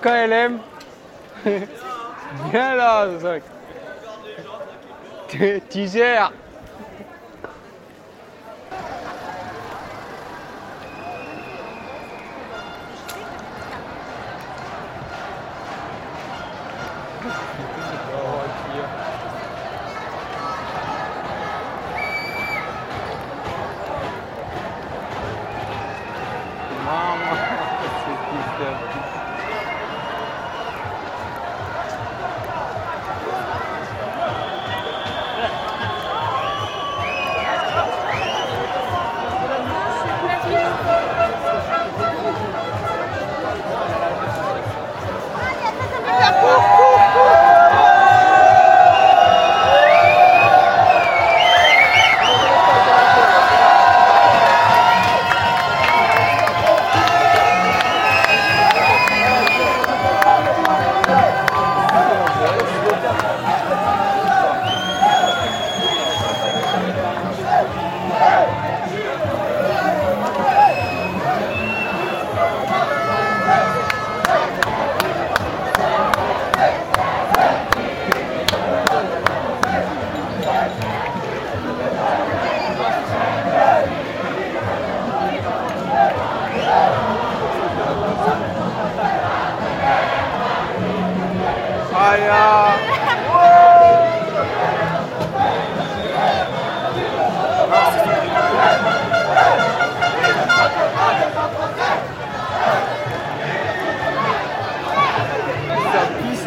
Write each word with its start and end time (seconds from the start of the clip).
au 0.00 0.08
KLM. 0.08 0.58
Viens 2.50 2.74
là, 2.74 3.08
Zach. 3.18 3.42
Tu 5.28 5.86
gères. 5.86 6.32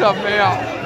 Ça 0.04 0.12
pue 0.12 0.36
sa 0.36 0.83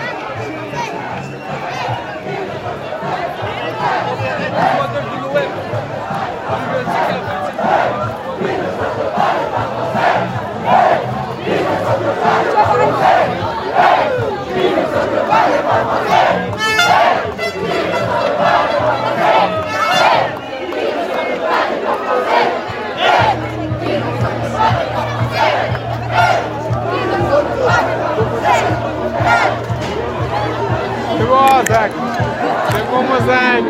5. 33.28 33.65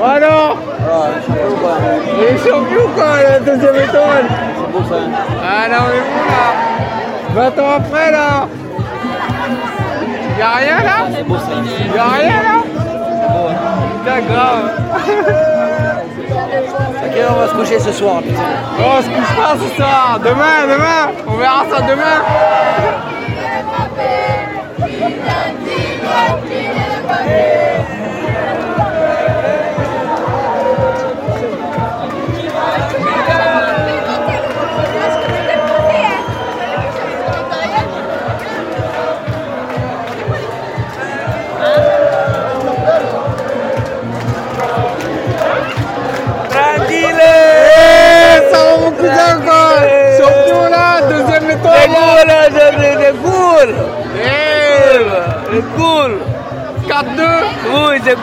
Oh 0.00 0.16
non 0.20 0.54
Il 2.18 2.24
est 2.24 2.38
champion 2.38 2.84
ou 2.84 2.88
quoi 2.94 3.20
la 3.20 3.40
deuxième 3.40 3.74
étoile. 3.74 4.26
C'est 4.28 4.70
beau 4.72 4.84
ça. 4.88 5.00
Ah 5.42 5.68
là 5.68 5.78
on 5.82 5.90
est 5.90 6.06
bon 6.06 6.22
là. 6.30 7.50
20 7.50 7.62
ans 7.62 7.72
après 7.78 8.12
là. 8.12 8.46
Y'a 10.38 10.50
rien 10.50 10.78
là? 10.84 10.98
Y'a 11.96 12.08
rien 12.16 12.38
là? 12.46 12.58
Putain 14.04 14.20
grave. 14.20 14.66
Ok 17.06 17.16
on 17.28 17.34
va 17.40 17.46
se 17.48 17.54
coucher 17.54 17.80
ce 17.80 17.90
soir 17.92 18.22
putain? 18.22 18.52
On 18.78 19.02
se 19.02 19.08
couche 19.08 19.34
pas 19.36 19.56
ce 19.60 19.76
soir. 19.76 20.20
Demain, 20.22 20.58
demain. 20.74 21.02
On 21.26 21.36
verra 21.38 21.64
ça 21.68 21.80
demain. 21.82 22.18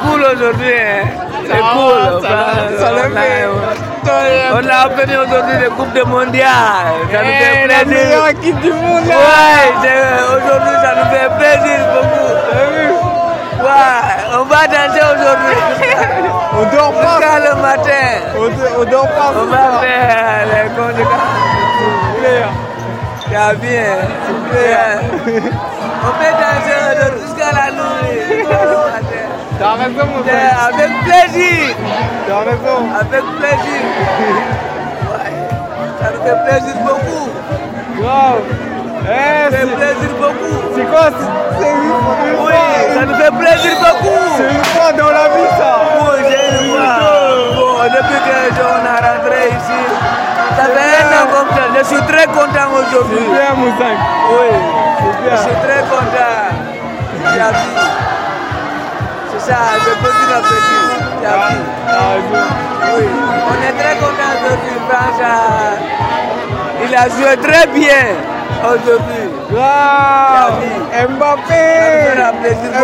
Cool 0.06 0.22
aujourd'hui 0.34 0.74
hein. 0.74 1.08
C'est 1.48 1.60
cool 1.60 2.22
ça 2.24 2.30
va, 2.30 2.46
ça 2.80 2.92
on, 2.92 2.96
le 2.96 3.02
a, 4.12 4.54
on 4.54 4.68
a 4.70 4.86
obtenu 4.88 5.16
aujourd'hui 5.18 5.56
les 5.62 5.68
Coupes 5.70 5.94
de 5.94 6.04
mondial 6.04 6.50
Ça 7.12 7.20
nous 7.22 7.30
Eh, 7.30 7.44
fait 7.44 7.68
la 7.68 7.86
plaisir 7.86 8.04
meilleure 8.06 8.28
équipe 8.30 8.60
du 8.62 8.72
monde 8.74 9.06
là. 9.08 9.16
Ouais, 9.16 9.66
aujourd'hui 10.36 10.76
ça 10.82 10.92
nous 10.98 11.10
fait 11.12 11.30
plaisir 11.38 11.80
beaucoup 11.94 12.34
vu 12.74 12.88
Ouais, 13.62 14.40
on 14.40 14.44
va 14.46 14.68
danser 14.68 15.02
aujourd'hui 15.14 15.58
On 16.54 16.76
dort 16.76 16.94
pas. 16.94 17.20
Le 17.40 17.62
matin 17.62 18.06
On, 18.38 18.82
on 18.82 18.86
dort 18.86 19.08
pas. 19.08 19.32
On 19.36 19.46
va 19.46 19.82
faire 19.82 20.46
les 20.52 20.70
conséquences 20.70 21.36
Clair. 22.20 22.48
C'est 23.28 23.58
bien, 23.60 23.96
c'est 24.26 24.42
bien. 24.52 25.42
On 26.04 26.12
peut 26.20 26.36
danser 26.42 26.78
aujourd'hui 26.92 27.35
T'as 29.66 29.74
raison 29.82 30.06
mon 30.14 30.22
frère. 30.24 30.70
Avec 30.70 30.92
plaisir, 31.02 31.76
T'as 32.28 32.40
raison. 32.46 32.78
avec 33.02 33.26
plaisir. 33.42 33.82
Ouais, 35.10 35.34
ça 36.00 36.08
nous 36.14 36.22
fait 36.22 36.40
plaisir 36.46 36.76
beaucoup. 36.86 37.26
Grave. 38.00 38.42
Eh, 38.46 39.52
Ça 39.52 39.58
fait 39.58 39.66
c'est 39.66 39.76
plaisir 39.76 40.12
beaucoup. 40.22 40.56
c'est 40.76 40.86
quoi 40.86 41.06
C'est 41.58 41.72
une, 41.72 41.82
une 41.82 42.46
Oui, 42.46 42.54
fois. 42.54 42.94
ça 42.94 43.06
nous 43.10 43.16
fait 43.16 43.34
plaisir 43.42 43.74
beaucoup. 43.82 44.22
C'est 44.38 44.50
une 44.54 44.66
fois 44.66 44.92
dans 44.94 45.12
la 45.18 45.26
vie 45.34 45.50
ça. 45.58 45.74
Oui, 45.98 46.18
c'est 46.30 46.46
une 46.62 46.70
fois. 46.70 46.98
Bon, 47.58 47.84
depuis 47.90 48.20
que 48.22 48.62
on 48.62 48.86
a 48.86 48.98
rentré 49.02 49.40
ici, 49.50 49.82
ça 50.58 50.66
fait 50.74 50.90
un 51.02 51.10
an 51.18 51.26
comme 51.34 51.50
ça. 51.58 51.64
Je 51.74 51.84
suis 51.90 52.04
très 52.06 52.28
content 52.28 52.70
aujourd'hui. 52.70 53.18
C'est 53.18 53.34
bien 53.34 53.54
mon 53.58 53.72
sac. 53.82 53.98
Oui, 54.30 54.50
C'est 55.26 55.32
je 55.32 55.38
suis 55.42 55.58
très 55.66 55.82
content. 55.90 56.54
Tu 57.26 57.40
C'est 59.46 59.52
ça, 59.52 59.58
c'est 59.84 59.98
petit 60.00 60.26
petit. 60.42 60.82
Tu 61.22 61.26
as 61.26 61.38
vu. 61.50 61.58
T'as 61.88 62.06
raison. 62.14 62.46
Oui, 62.98 63.06
on 63.50 63.56
est 63.68 63.76
très 63.82 63.96
content 63.98 64.32
aujourd'hui. 64.42 64.78
France 64.90 65.22
il 66.88 66.94
a 66.96 67.04
joué 67.10 67.38
très 67.38 67.68
bien 67.68 68.04
aujourd'hui. 68.64 69.30
Ça 69.54 70.50
Mbappé. 71.08 71.66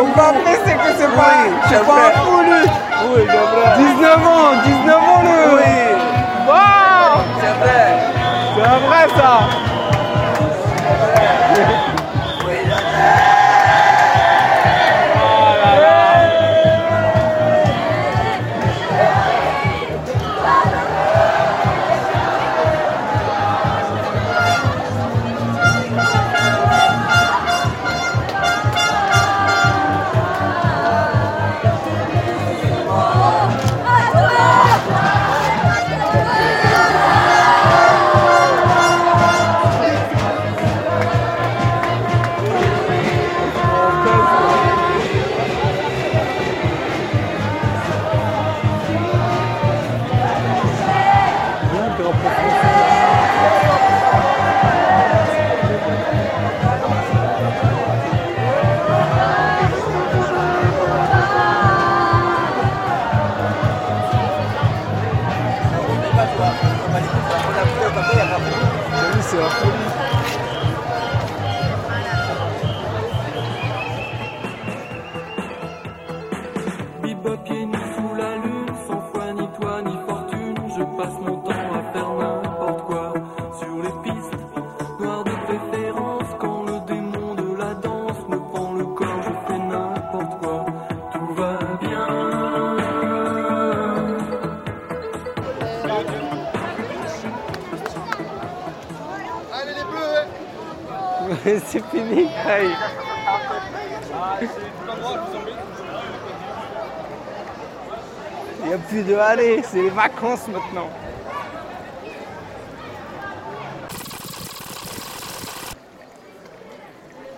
Mbappé 0.04 0.52
c'est 0.66 0.74
que 0.74 0.90
c'est 0.98 1.16
pas, 1.16 1.32
Oui, 1.34 1.52
c'est 1.64 1.76
c'est 1.76 1.86
pas 1.86 1.94
vrai. 1.94 2.02
un 2.08 2.20
fou 2.20 2.38
lui. 2.42 2.64
Oui, 3.14 3.22
c'est 3.30 3.38
vrai. 3.38 3.78
19 3.78 4.28
ans, 4.28 4.52
19 4.64 4.96
ans 4.96 5.22
le. 5.24 5.56
Oui, 5.56 5.76
Wow. 6.48 7.22
c'est 7.40 7.56
vrai. 7.60 7.84
C'est 8.56 8.64
un 8.64 8.80
vrai 8.88 9.04
ça. 9.18 9.34
Oui. 11.56 11.64
N'y 109.36 109.42
a 109.42 109.54
plus 109.54 109.56
de 109.56 109.56
aller, 109.56 109.64
c'est 109.64 109.82
les 109.82 109.90
vacances 109.90 110.48
maintenant. 110.48 110.90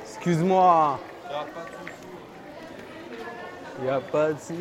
Excuse-moi. 0.06 1.00
Il 3.82 3.90
a 3.90 4.00
pas 4.00 4.32
de 4.32 4.40
souci. 4.40 4.56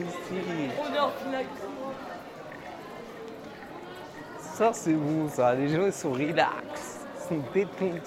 Ça, 4.54 4.72
c'est 4.72 4.92
bon, 4.92 5.28
ça. 5.28 5.54
Les 5.54 5.68
gens, 5.68 5.86
ils 5.86 5.92
sont 5.92 6.12
relax. 6.12 7.06
Ils 7.14 7.28
sont 7.28 7.42
détendus. 7.54 8.00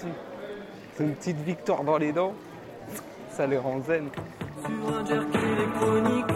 Ont 1.00 1.04
une 1.04 1.14
petite 1.14 1.38
victoire 1.38 1.82
dans 1.82 1.96
les 1.96 2.12
dents. 2.12 2.34
Ça 3.30 3.46
les 3.46 3.58
rend 3.58 3.80
zen. 3.82 4.08
Électronique, 5.08 6.26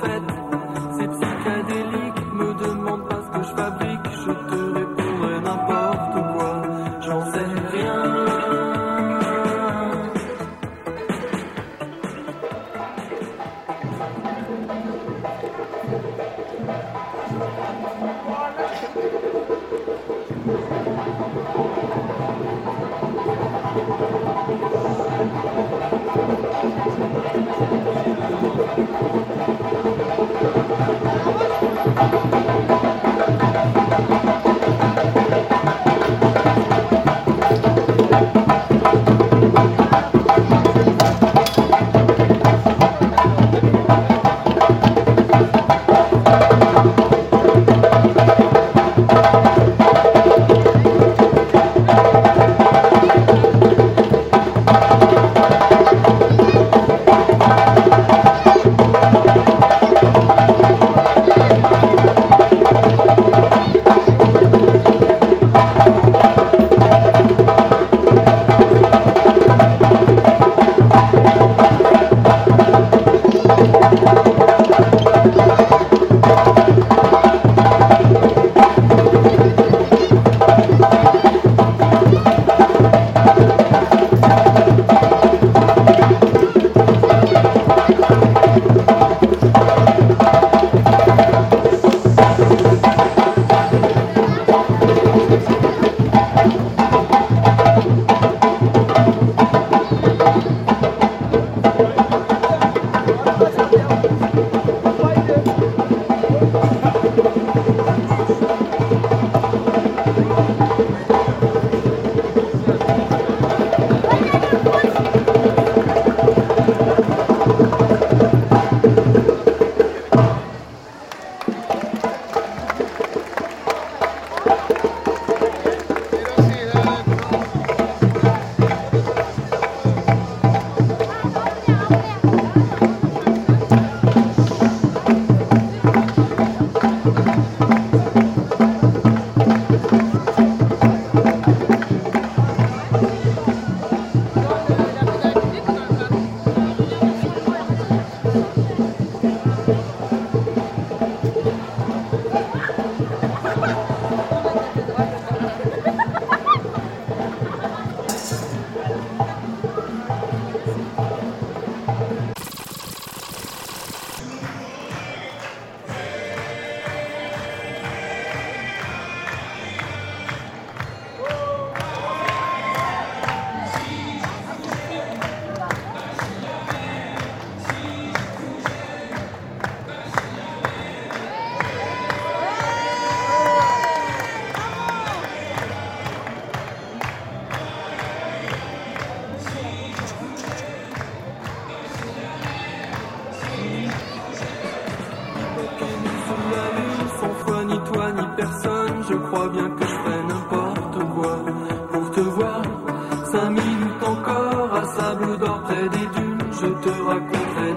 C'est 0.00 0.08
la 0.08 0.11
Sous 32.10 32.31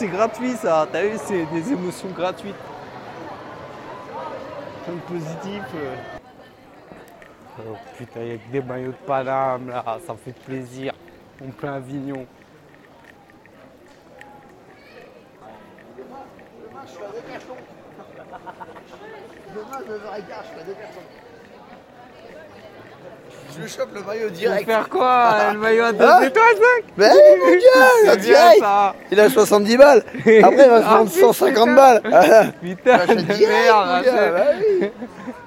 C'est 0.00 0.08
gratuit 0.08 0.56
ça. 0.56 0.88
T'as 0.90 1.02
vu, 1.02 1.18
c'est 1.26 1.44
des 1.44 1.72
émotions 1.72 2.08
gratuites. 2.08 2.54
Comme 4.86 4.98
positif. 5.00 5.62
euh. 5.74 5.94
Oh 7.58 7.76
putain, 7.98 8.20
il 8.22 8.28
y 8.28 8.32
a 8.32 8.36
que 8.38 8.50
des 8.50 8.62
maillots 8.62 8.92
de 8.92 9.06
Paname 9.06 9.68
là, 9.68 9.98
ça 10.06 10.14
fait 10.14 10.32
plaisir. 10.32 10.94
En 11.44 11.50
plein 11.50 11.74
Avignon. 11.74 12.24
Demain, 19.54 19.80
9h15, 19.82 19.84
je 19.84 20.48
suis 20.48 20.60
à 20.60 20.64
deux 20.64 20.72
personnes. 20.72 21.19
Je 23.56 23.62
le 23.62 23.68
chope 23.68 23.88
le 23.94 24.02
maillot 24.02 24.30
direct. 24.30 24.64
faire 24.66 24.88
quoi 24.88 25.52
Le 25.52 25.58
maillot 25.58 25.84
à 25.84 25.92
deux 25.92 26.04
Hein 26.04 26.20
étoiles, 26.22 26.54
mec 26.54 26.84
Mais 26.96 27.08
mon 27.08 27.56
bien 28.06 28.16
direct 28.16 28.60
ça 28.60 28.94
Il 29.10 29.20
a 29.20 29.28
70 29.28 29.76
balles 29.76 30.04
Après, 30.16 30.24
il 30.24 30.42
va 30.42 30.80
se 30.80 30.84
Ah, 30.86 30.94
prendre 30.94 31.10
putain. 31.10 31.20
150 31.32 31.74
balles 31.74 32.02
Ah, 32.12 32.42
Putain 32.62 33.06
de 33.06 33.14
direct, 33.22 33.48
merde 33.48 34.04
bah 34.04 34.42
oui 34.80 34.90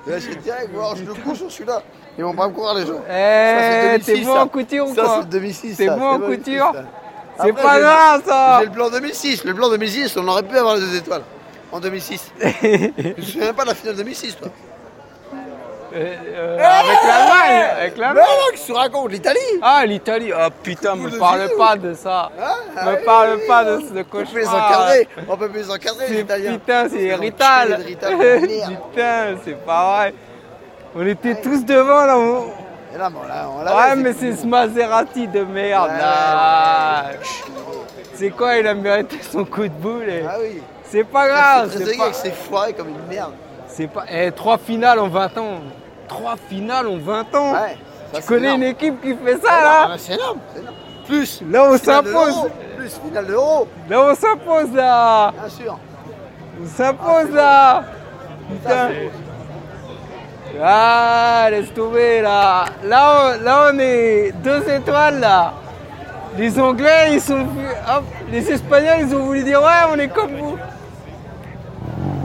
J'achète 0.07 0.41
direct, 0.41 0.69
je 0.98 1.03
le 1.05 1.13
couche 1.13 1.38
sur 1.38 1.51
celui-là. 1.51 1.81
Ils 2.17 2.24
vont 2.24 2.33
pas 2.33 2.48
me 2.48 2.53
croire, 2.53 2.75
les 2.75 2.86
gens. 2.86 3.00
Eh, 3.10 4.00
t'es 4.03 4.13
2006, 4.13 4.25
bon 4.25 4.33
ça. 4.36 4.41
en 4.43 4.48
couture 4.48 4.88
ou 4.88 4.93
Ça, 4.95 5.01
quoi 5.01 5.19
c'est 5.22 5.29
2006. 5.29 5.77
T'es 5.77 5.86
ça, 5.88 5.95
bon 5.95 6.05
en 6.05 6.19
2006, 6.19 6.38
couture 6.43 6.72
ça. 6.74 7.43
C'est 7.45 7.53
pas 7.53 7.79
grave 7.79 8.22
ça 8.27 8.57
J'ai 8.60 8.65
le 8.65 8.72
blanc 8.72 8.89
2006. 8.89 9.43
Le 9.45 9.53
blanc 9.53 9.69
2006, 9.69 10.17
on 10.17 10.27
aurait 10.27 10.43
pu 10.43 10.57
avoir 10.57 10.75
les 10.75 10.81
deux 10.81 10.95
étoiles. 10.98 11.24
En 11.72 11.79
2006. 11.79 12.31
Je 12.41 12.48
me 13.17 13.22
souviens 13.22 13.53
pas 13.53 13.63
de 13.63 13.69
la 13.69 13.75
finale 13.75 13.95
2006, 13.95 14.38
toi. 14.38 14.50
Euh, 15.96 16.16
euh, 16.36 16.58
Avec 16.58 16.98
l'Allemagne 17.08 17.68
Avec 17.80 17.94
Mais 17.98 18.02
l'Allemagne 18.02 18.24
non, 18.24 18.52
qu'est-ce 18.52 18.62
que 18.62 18.66
tu 18.68 18.72
racontes 18.74 19.12
L'Italie 19.12 19.40
Ah, 19.62 19.86
l'Italie 19.86 20.32
Ah 20.36 20.50
putain, 20.50 20.96
me 20.96 21.10
parle 21.20 21.50
pas 21.58 21.76
de 21.76 21.94
ça 21.94 22.32
Ah, 22.42 22.86
Me 22.86 22.92
oui. 22.98 23.04
parle 23.06 23.40
pas 23.48 23.64
de 23.64 23.80
ce 23.80 23.84
On 23.86 23.88
peut 23.90 23.96
les 23.98 24.04
cauchemar 24.06 24.66
encadrer. 24.68 25.08
On 25.30 25.38
peut 25.38 25.50
plus 25.50 25.60
les 25.60 25.72
encadrer, 25.72 26.08
les 26.10 26.20
Italiens. 26.22 26.54
putain, 26.54 26.90
c'est 26.90 27.14
Rital. 27.16 27.80
putain, 27.92 29.36
c'est 29.46 29.66
pas 29.66 29.96
vrai. 29.98 30.14
On 30.96 31.06
était 31.06 31.36
tous 31.42 31.64
devant 31.64 32.06
là. 32.06 32.18
on- 32.18 32.46
Et 32.94 32.98
là, 32.98 33.10
bon, 33.10 33.20
là, 33.28 33.48
on 33.56 33.64
l'a 33.64 33.76
Ouais, 33.76 33.96
mais 33.96 34.14
c'est 34.14 34.34
ce 34.36 34.46
Maserati 34.46 35.28
de 35.28 35.42
merde 35.44 35.92
Ouais, 35.92 35.98
là. 36.00 37.04
C'est 38.16 38.30
quoi, 38.30 38.58
il 38.58 38.68
a 38.68 38.74
mérité 38.74 39.18
son 39.32 39.44
coup 39.46 39.64
de 39.64 39.68
boule. 39.70 40.08
et- 40.10 40.24
Ah 40.28 40.36
oui. 40.40 40.62
C'est 40.86 41.04
pas 41.04 41.24
Ah, 41.24 41.28
grave. 41.68 41.72
c'est 41.84 41.98
pas. 41.98 42.12
foiré 42.34 42.74
comme 42.74 42.90
une 42.90 43.08
merde. 43.16 43.34
C'est 43.68 43.88
pas. 43.88 44.06
Eh, 44.12 44.32
trois 44.32 44.60
finales 44.60 45.00
en 45.00 45.08
20 45.08 45.36
ans. 45.40 45.62
Trois 46.13 46.36
finales 46.50 46.88
en 46.88 46.98
20 46.98 47.36
ans. 47.36 47.51
Ouais. 47.53 47.77
ça, 48.13 48.22
tu 48.22 48.27
connais 48.27 48.46
énorme. 48.48 48.62
une 48.63 48.67
équipe 48.70 49.01
qui 49.01 49.15
fait 49.15 49.38
ça 49.38 49.50
Ah, 49.50 49.63
là 49.63 49.88
bah, 49.88 49.93
C'est 49.98 50.13
énorme. 50.13 50.39
Plus. 51.08 51.41
Là, 51.50 51.65
on 51.70 51.77
s'impose. 51.77 52.50
Plus 52.77 53.00
finale 53.05 53.27
d'euro, 53.27 53.67
Là, 53.89 54.01
on 54.01 54.15
s'impose 54.15 54.72
là. 54.74 55.32
bien 55.39 55.50
sûr. 55.50 55.77
On 56.62 56.67
s'impose 56.67 57.29
là. 57.34 57.84
Putain. 58.50 58.89
Ah, 60.62 61.48
laisse 61.50 61.74
tomber 61.74 62.22
là. 62.22 62.65
Là, 62.84 63.34
on, 63.39 63.43
là, 63.43 63.70
on 63.74 63.79
est 63.79 64.32
deux 64.43 64.70
étoiles 64.70 65.20
là. 65.20 65.53
Les 66.38 66.60
Anglais, 66.60 67.13
ils 67.13 67.22
sont. 67.22 67.39
Hop, 67.41 68.03
les 68.32 68.51
Espagnols, 68.51 69.00
ils 69.01 69.15
ont 69.15 69.20
voulu 69.25 69.43
dire 69.43 69.62
ouais, 69.62 69.89
on 69.91 69.98
est 69.98 70.08
comme 70.10 70.36
vous. 70.38 70.58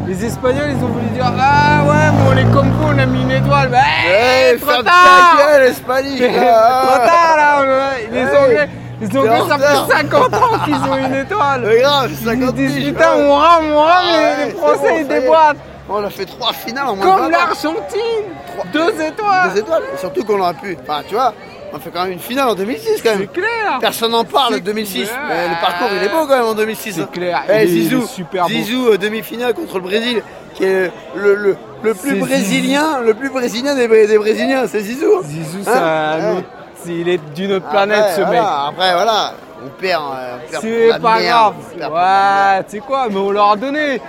Les 0.09 0.25
Espagnols, 0.25 0.71
ils 0.71 0.83
ont 0.85 0.89
voulu 0.89 1.07
dire 1.09 1.27
ah 1.39 1.83
ouais, 1.85 2.11
mais 2.13 2.31
on 2.31 2.37
est 2.39 2.53
comme 2.55 2.71
vous, 2.71 2.89
on 2.95 2.99
a 2.99 3.05
mis 3.07 3.23
une 3.23 3.31
étoile. 3.31 3.69
Mais 3.71 4.53
Eh, 4.55 4.57
trop 4.59 4.71
ferme 4.71 4.85
tard. 4.85 5.37
ta 5.37 5.45
gueule, 5.45 5.63
Espagne 5.69 6.17
Trop 6.19 6.99
tard 7.07 7.37
là. 7.37 7.59
on 7.61 7.69
a- 7.71 8.11
Les 8.11 8.19
Hey, 8.21 8.37
Anglais, 8.37 8.69
les 9.03 9.17
Anglais, 9.19 9.41
ça 9.49 9.59
fait 9.59 9.93
50 9.97 10.35
ans 10.35 10.59
qu'ils 10.65 10.75
ont 10.77 10.97
une 10.97 11.15
étoile. 11.15 11.69
C'est 11.71 11.81
grave, 11.81 12.11
Ils 12.11 12.17
50 12.27 12.41
nous 12.41 12.53
disent 12.53 12.75
piges, 12.75 12.89
putain, 12.95 13.11
on 13.19 13.35
rame, 13.35 13.65
on 13.71 13.81
rame, 13.83 14.05
Ah 14.09 14.21
les- 14.39 14.45
les 14.47 14.51
Français 14.53 14.79
bon, 14.91 14.97
ils 14.99 15.09
déboîtent. 15.09 15.57
On 15.91 16.05
a 16.05 16.11
fait 16.11 16.25
trois 16.27 16.53
finales 16.53 16.87
en 16.87 16.97
moins 16.97 17.07
Comme 17.07 17.21
20 17.21 17.27
ans. 17.27 17.31
l'Argentine, 17.31 18.25
deux 18.73 19.01
étoiles. 19.03 19.51
Deux 19.53 19.61
étoiles. 19.61 19.83
Surtout 19.99 20.25
qu'on 20.25 20.41
aurait 20.41 20.53
pu. 20.55 20.77
Enfin, 20.83 21.01
tu 21.09 21.15
vois, 21.15 21.33
on 21.73 21.79
fait 21.79 21.91
quand 21.91 22.03
même 22.05 22.13
une 22.13 22.19
finale 22.19 22.49
en 22.49 22.55
2006 22.55 23.03
quand 23.03 23.11
C'est 23.13 23.19
même. 23.19 23.29
clair. 23.29 23.79
Personne 23.81 24.13
n'en 24.13 24.25
parle 24.25 24.51
de 24.53 24.55
C'est 24.57 24.61
2006. 24.63 25.05
clair. 25.05 25.19
Mais 25.29 25.49
le 25.49 25.61
parcours 25.61 25.89
il 25.97 26.03
est 26.05 26.09
beau 26.09 26.27
quand 26.27 26.37
même 26.37 26.45
en 26.47 26.55
2006. 26.55 26.93
C'est 26.95 27.01
hein. 27.03 27.09
clair, 27.13 27.43
Eh, 27.49 27.63
il 27.65 27.69
Zizou, 27.69 28.03
est 28.03 28.07
super. 28.07 28.47
Zizou, 28.49 28.89
euh, 28.89 28.97
demi-finale 28.99 29.55
contre 29.55 29.75
le 29.77 29.83
Brésil, 29.83 30.23
qui 30.55 30.65
est 30.65 30.91
le, 31.15 31.35
le, 31.35 31.57
le 31.83 31.95
plus 31.95 32.11
C'est 32.11 32.17
brésilien, 32.17 33.01
le 33.05 33.15
plus 33.15 33.31
brésilien 33.31 33.75
des, 33.75 33.87
des 34.07 34.19
Brésiliens, 34.19 34.67
c'est 34.67 34.81
Zizou. 34.81 35.23
Zizou, 35.25 35.59
c'est 35.65 35.71
Hein 35.71 36.19
Ouais. 36.33 36.39
autre- 36.39 36.49
c'est- 36.83 36.93
il 36.95 37.09
est 37.09 37.21
d'une 37.35 37.53
autre 37.53 37.67
Après, 37.67 37.87
planète 37.87 38.05
ce 38.17 38.21
mec. 38.23 38.41
Après 38.41 38.93
voilà, 38.95 39.33
on 39.65 39.69
perd. 39.81 40.03
euh, 40.15 40.37
perd 40.51 40.63
C'est 40.63 41.01
pas 41.01 41.19
merde, 41.19 41.55
grave. 41.79 41.93
Ouais, 41.93 42.65
tu 42.65 42.71
sais 42.77 42.79
quoi, 42.79 43.07
mais 43.11 43.17
on 43.19 43.31
leur 43.31 43.53
a 43.53 43.57
donné. 43.57 44.01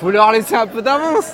Faut 0.00 0.10
leur 0.10 0.30
laisser 0.32 0.54
un 0.54 0.66
peu 0.66 0.82
d'avance. 0.82 1.32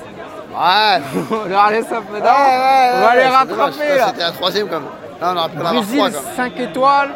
Ouais. 0.52 1.00
On 1.30 1.48
leur 1.48 1.70
laisse 1.70 1.86
un 1.90 2.02
peu 2.02 2.12
Ouais, 2.14 2.20
ouais, 2.20 2.20
d'avance. 2.20 2.94
on 2.94 3.06
va 3.06 3.14
les 3.16 3.22
c'est 3.22 3.28
rattraper. 3.28 3.98
Ça. 3.98 4.06
C'était 4.08 4.20
la 4.20 4.30
troisième 4.32 4.68
quand 4.68 4.80
même. 4.80 4.88
Là 5.22 5.32
on 5.34 5.38
aurait 5.38 5.48
pu 5.50 5.56
Brésil 5.58 5.98
trois 5.98 6.10
quand 6.10 6.12
même. 6.36 6.36
5 6.36 6.60
étoiles, 6.60 7.10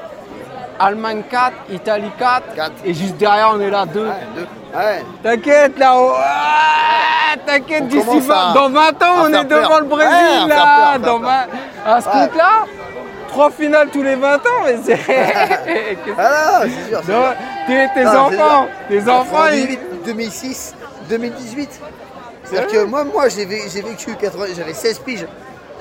Allemagne 0.79 1.23
4, 1.31 1.53
Italie 1.73 2.11
4, 2.19 2.55
Quatre. 2.55 2.73
et 2.85 2.95
juste 2.95 3.17
derrière 3.17 3.53
on 3.55 3.61
est 3.61 3.71
là 3.71 3.85
2. 3.87 4.01
Ouais, 4.07 4.13
deux. 4.37 4.47
Ouais. 4.79 5.05
T'inquiète 5.23 5.79
là, 5.79 5.97
on- 5.97 6.13
Ah, 6.17 7.37
t'inquiète, 7.45 7.83
On 7.83 7.87
d'ici 7.87 8.07
commence 8.07 8.23
20 8.25 8.51
à- 8.51 8.55
dans 8.55 8.69
20 8.71 9.03
ans 9.03 9.15
on 9.23 9.27
est 9.33 9.45
devant 9.45 9.69
peur. 9.69 9.81
le 9.81 9.87
Brésil 9.87 10.43
Ouais, 10.45 10.49
là, 10.49 10.99
peur, 11.01 11.01
dans. 11.01 11.19
20 11.19 11.47
à 11.85 12.01
ce 12.01 12.07
Ouais. 12.07 12.13
compte 12.13 12.37
là, 12.37 12.51
trois 13.29 13.51
finales 13.51 13.89
tous 13.93 14.03
les 14.03 14.15
20 14.15 14.37
ans, 14.37 14.61
mais 14.65 14.77
c'est. 14.85 14.99
Ah 16.19 16.61
non, 16.65 16.71
c'est 16.71 16.89
sûr. 16.91 17.05
sûr. 17.05 17.35
tes, 17.67 17.87
tes 17.95 18.05
Non, 18.05 18.11
enfants, 18.19 18.31
sûr. 18.31 18.69
tes 18.89 19.11
enfants, 19.11 19.47
ils- 19.53 19.67
2008, 19.67 19.81
2006, 20.05 20.75
2018. 21.09 21.81
C'est-à-dire 22.45 22.71
que 22.71 22.85
moi, 22.85 23.03
moi 23.05 23.29
j'ai 23.29 23.45
vé- 23.45 23.69
j'ai 23.73 23.83
vécu 23.83 24.15
80, 24.15 24.47
j'avais 24.57 24.73
16 24.75 24.99
piges. 25.01 25.27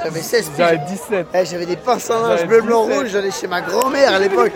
J'avais 0.04 0.22
16 0.22 0.52
J'avais 0.58 0.78
piges. 0.78 0.86
17. 1.10 1.28
Eh, 1.34 1.46
j'avais 1.46 1.66
des 1.66 1.76
pinces 1.78 2.10
en 2.10 2.20
linge 2.22 2.40
J'avais 2.40 2.46
bleu, 2.48 2.62
blanc, 2.62 2.86
17. 2.86 2.98
rouge. 3.00 3.08
J'allais 3.12 3.32
chez 3.32 3.48
ma 3.48 3.62
grand-mère 3.62 4.14
à 4.14 4.20
l'époque. 4.20 4.52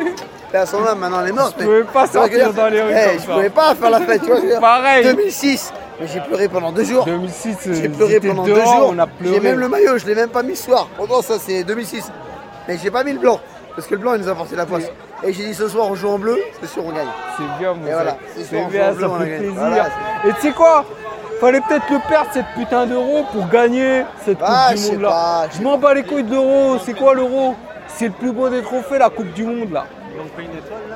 Là, 0.53 0.61
à 0.61 0.65
son 0.65 0.83
âme, 0.85 0.99
maintenant 0.99 1.21
elle 1.21 1.29
est 1.29 1.33
morte. 1.33 1.55
Je 1.59 1.63
pouvais 1.65 1.83
pas 1.83 2.07
sortir 2.07 2.53
dans 2.53 2.67
les 2.69 2.81
rues 2.81 2.91
Eh, 2.91 3.05
comme 3.05 3.13
Je 3.19 3.25
ça. 3.27 3.33
pouvais 3.33 3.49
pas 3.49 3.75
faire 3.75 3.89
la 3.91 3.99
fête, 4.01 4.21
tu 4.21 4.27
vois 4.27 4.35
ce 4.37 4.41
que 4.41 4.47
je 4.47 4.53
veux 4.53 4.59
dire 4.59 4.61
Pareil. 4.61 5.03
2006, 5.05 5.73
mais 6.01 6.07
j'ai 6.07 6.19
pleuré 6.21 6.47
pendant 6.49 6.71
deux 6.71 6.83
jours. 6.83 7.05
2006, 7.05 7.57
J'ai 7.65 7.85
euh, 7.85 7.89
pleuré 7.89 8.13
j'étais 8.13 8.27
pendant 8.29 8.43
dehors, 8.45 8.57
deux 8.57 8.63
jours. 8.63 8.89
On 8.95 8.99
a 8.99 9.07
pleuré. 9.07 9.35
J'ai 9.35 9.39
même 9.41 9.59
le 9.59 9.67
maillot, 9.69 9.97
je 9.99 10.05
l'ai 10.07 10.15
même 10.15 10.29
pas 10.29 10.41
mis 10.43 10.55
ce 10.55 10.65
soir. 10.65 10.87
Pourtant, 10.97 11.21
ça 11.21 11.35
c'est 11.39 11.63
2006. 11.63 12.11
Mais 12.67 12.77
j'ai 12.81 12.89
pas 12.91 13.03
mis 13.03 13.13
le 13.13 13.19
blanc. 13.19 13.39
Parce 13.75 13.87
que 13.87 13.93
le 13.95 14.01
blanc 14.01 14.15
il 14.15 14.21
nous 14.21 14.27
a 14.29 14.35
porté 14.35 14.55
la 14.55 14.65
poisse. 14.65 14.85
Et 15.23 15.33
j'ai 15.33 15.45
dit 15.45 15.53
ce 15.53 15.67
soir 15.67 15.87
on 15.89 15.95
joue 15.95 16.09
en 16.09 16.17
bleu, 16.17 16.37
c'est 16.61 16.67
sûr 16.69 16.83
on 16.85 16.91
gagne. 16.91 17.07
C'est 17.37 17.59
bien, 17.59 17.73
mon 17.73 17.85
Et 17.85 17.91
voilà, 17.91 18.17
c'est 18.35 18.43
sûr, 18.45 18.67
bien, 18.69 18.93
ça 18.99 19.07
on 19.09 19.19
fait 19.19 19.37
plaisir. 19.37 19.53
Voilà, 19.55 19.85
Et 20.27 20.33
tu 20.33 20.41
sais 20.41 20.51
quoi? 20.51 20.83
Fallait 21.39 21.61
peut-être 21.61 21.89
le 21.89 21.99
perdre 22.09 22.29
cette 22.33 22.47
putain 22.55 22.85
d'euro 22.85 23.23
pour 23.31 23.47
gagner 23.47 24.03
cette 24.25 24.39
Coupe 24.39 24.47
Ah, 24.49 24.71
je 24.75 24.81
du 24.81 24.91
Monde 24.91 25.01
là. 25.03 25.09
pas, 25.09 25.47
je 25.55 25.61
m'en 25.61 25.77
bats 25.77 25.93
les 25.93 26.03
couilles 26.03 26.23
de 26.23 26.33
l'euro. 26.33 26.77
C'est 26.85 26.93
quoi 26.93 27.13
l'euro? 27.13 27.55
C'est 27.87 28.05
le 28.07 28.11
plus 28.11 28.31
beau 28.31 28.49
des 28.49 28.61
trophées, 28.61 28.97
la 28.97 29.09
Coupe 29.09 29.31
du 29.33 29.45
Monde 29.45 29.71
là. 29.71 29.85
Ils 30.13 30.19
ont 30.21 30.25
pris 30.35 30.45
une 30.45 30.57
étoile 30.57 30.79
là? 30.89 30.95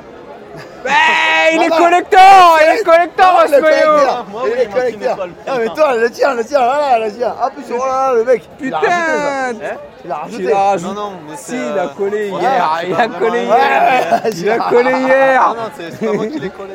Eh, 0.86 1.56
il 1.56 1.64
est 1.64 1.68
Voilà. 1.70 1.86
collector 1.86 2.60
Il 2.62 2.80
est 2.80 2.84
collector, 2.84 3.44
le 3.50 3.62
collecteur. 3.62 4.26
Moi, 4.30 4.42
Il 4.48 4.62
est 4.62 4.66
collecteur. 4.68 5.14
étoile. 5.14 5.30
Ah 5.48 5.52
mais 5.58 5.68
toi, 5.68 5.96
le 5.96 6.10
tien, 6.12 6.34
le 6.36 6.44
tien, 6.44 6.60
voilà, 6.60 7.00
le 7.06 7.12
tien. 7.12 7.34
Ah 7.42 7.50
plus 7.50 7.64
oh 7.74 7.78
là 7.78 7.86
là, 7.88 8.14
le 8.16 8.24
mec. 8.26 8.44
Il 8.60 8.74
a 8.74 8.78
rajouté, 8.78 8.96
Putain. 9.00 9.78
Il 10.06 10.12
a 10.12 10.16
rajouté. 10.16 10.44
Tu 10.44 10.50
l'as 10.50 10.58
rajouté 10.60 10.88
Non, 10.88 10.94
non, 10.94 11.12
mais 11.30 11.36
Si, 11.38 11.44
c'est, 11.52 11.56
il 11.56 11.80
a 11.80 11.88
collé 11.88 12.28
hier. 12.28 12.82
Il 12.88 12.94
a 12.94 13.08
collé 13.08 13.44
hier. 13.44 14.22
Il 14.36 14.50
a 14.52 14.58
collé 14.60 14.92
hier. 14.92 15.56
non, 15.56 15.62
c'est 15.78 15.92
c'est 15.92 16.06
pas 16.06 16.14
moi 16.14 16.28
qui 16.28 16.40
l'ai 16.40 16.50
collé. 16.50 16.74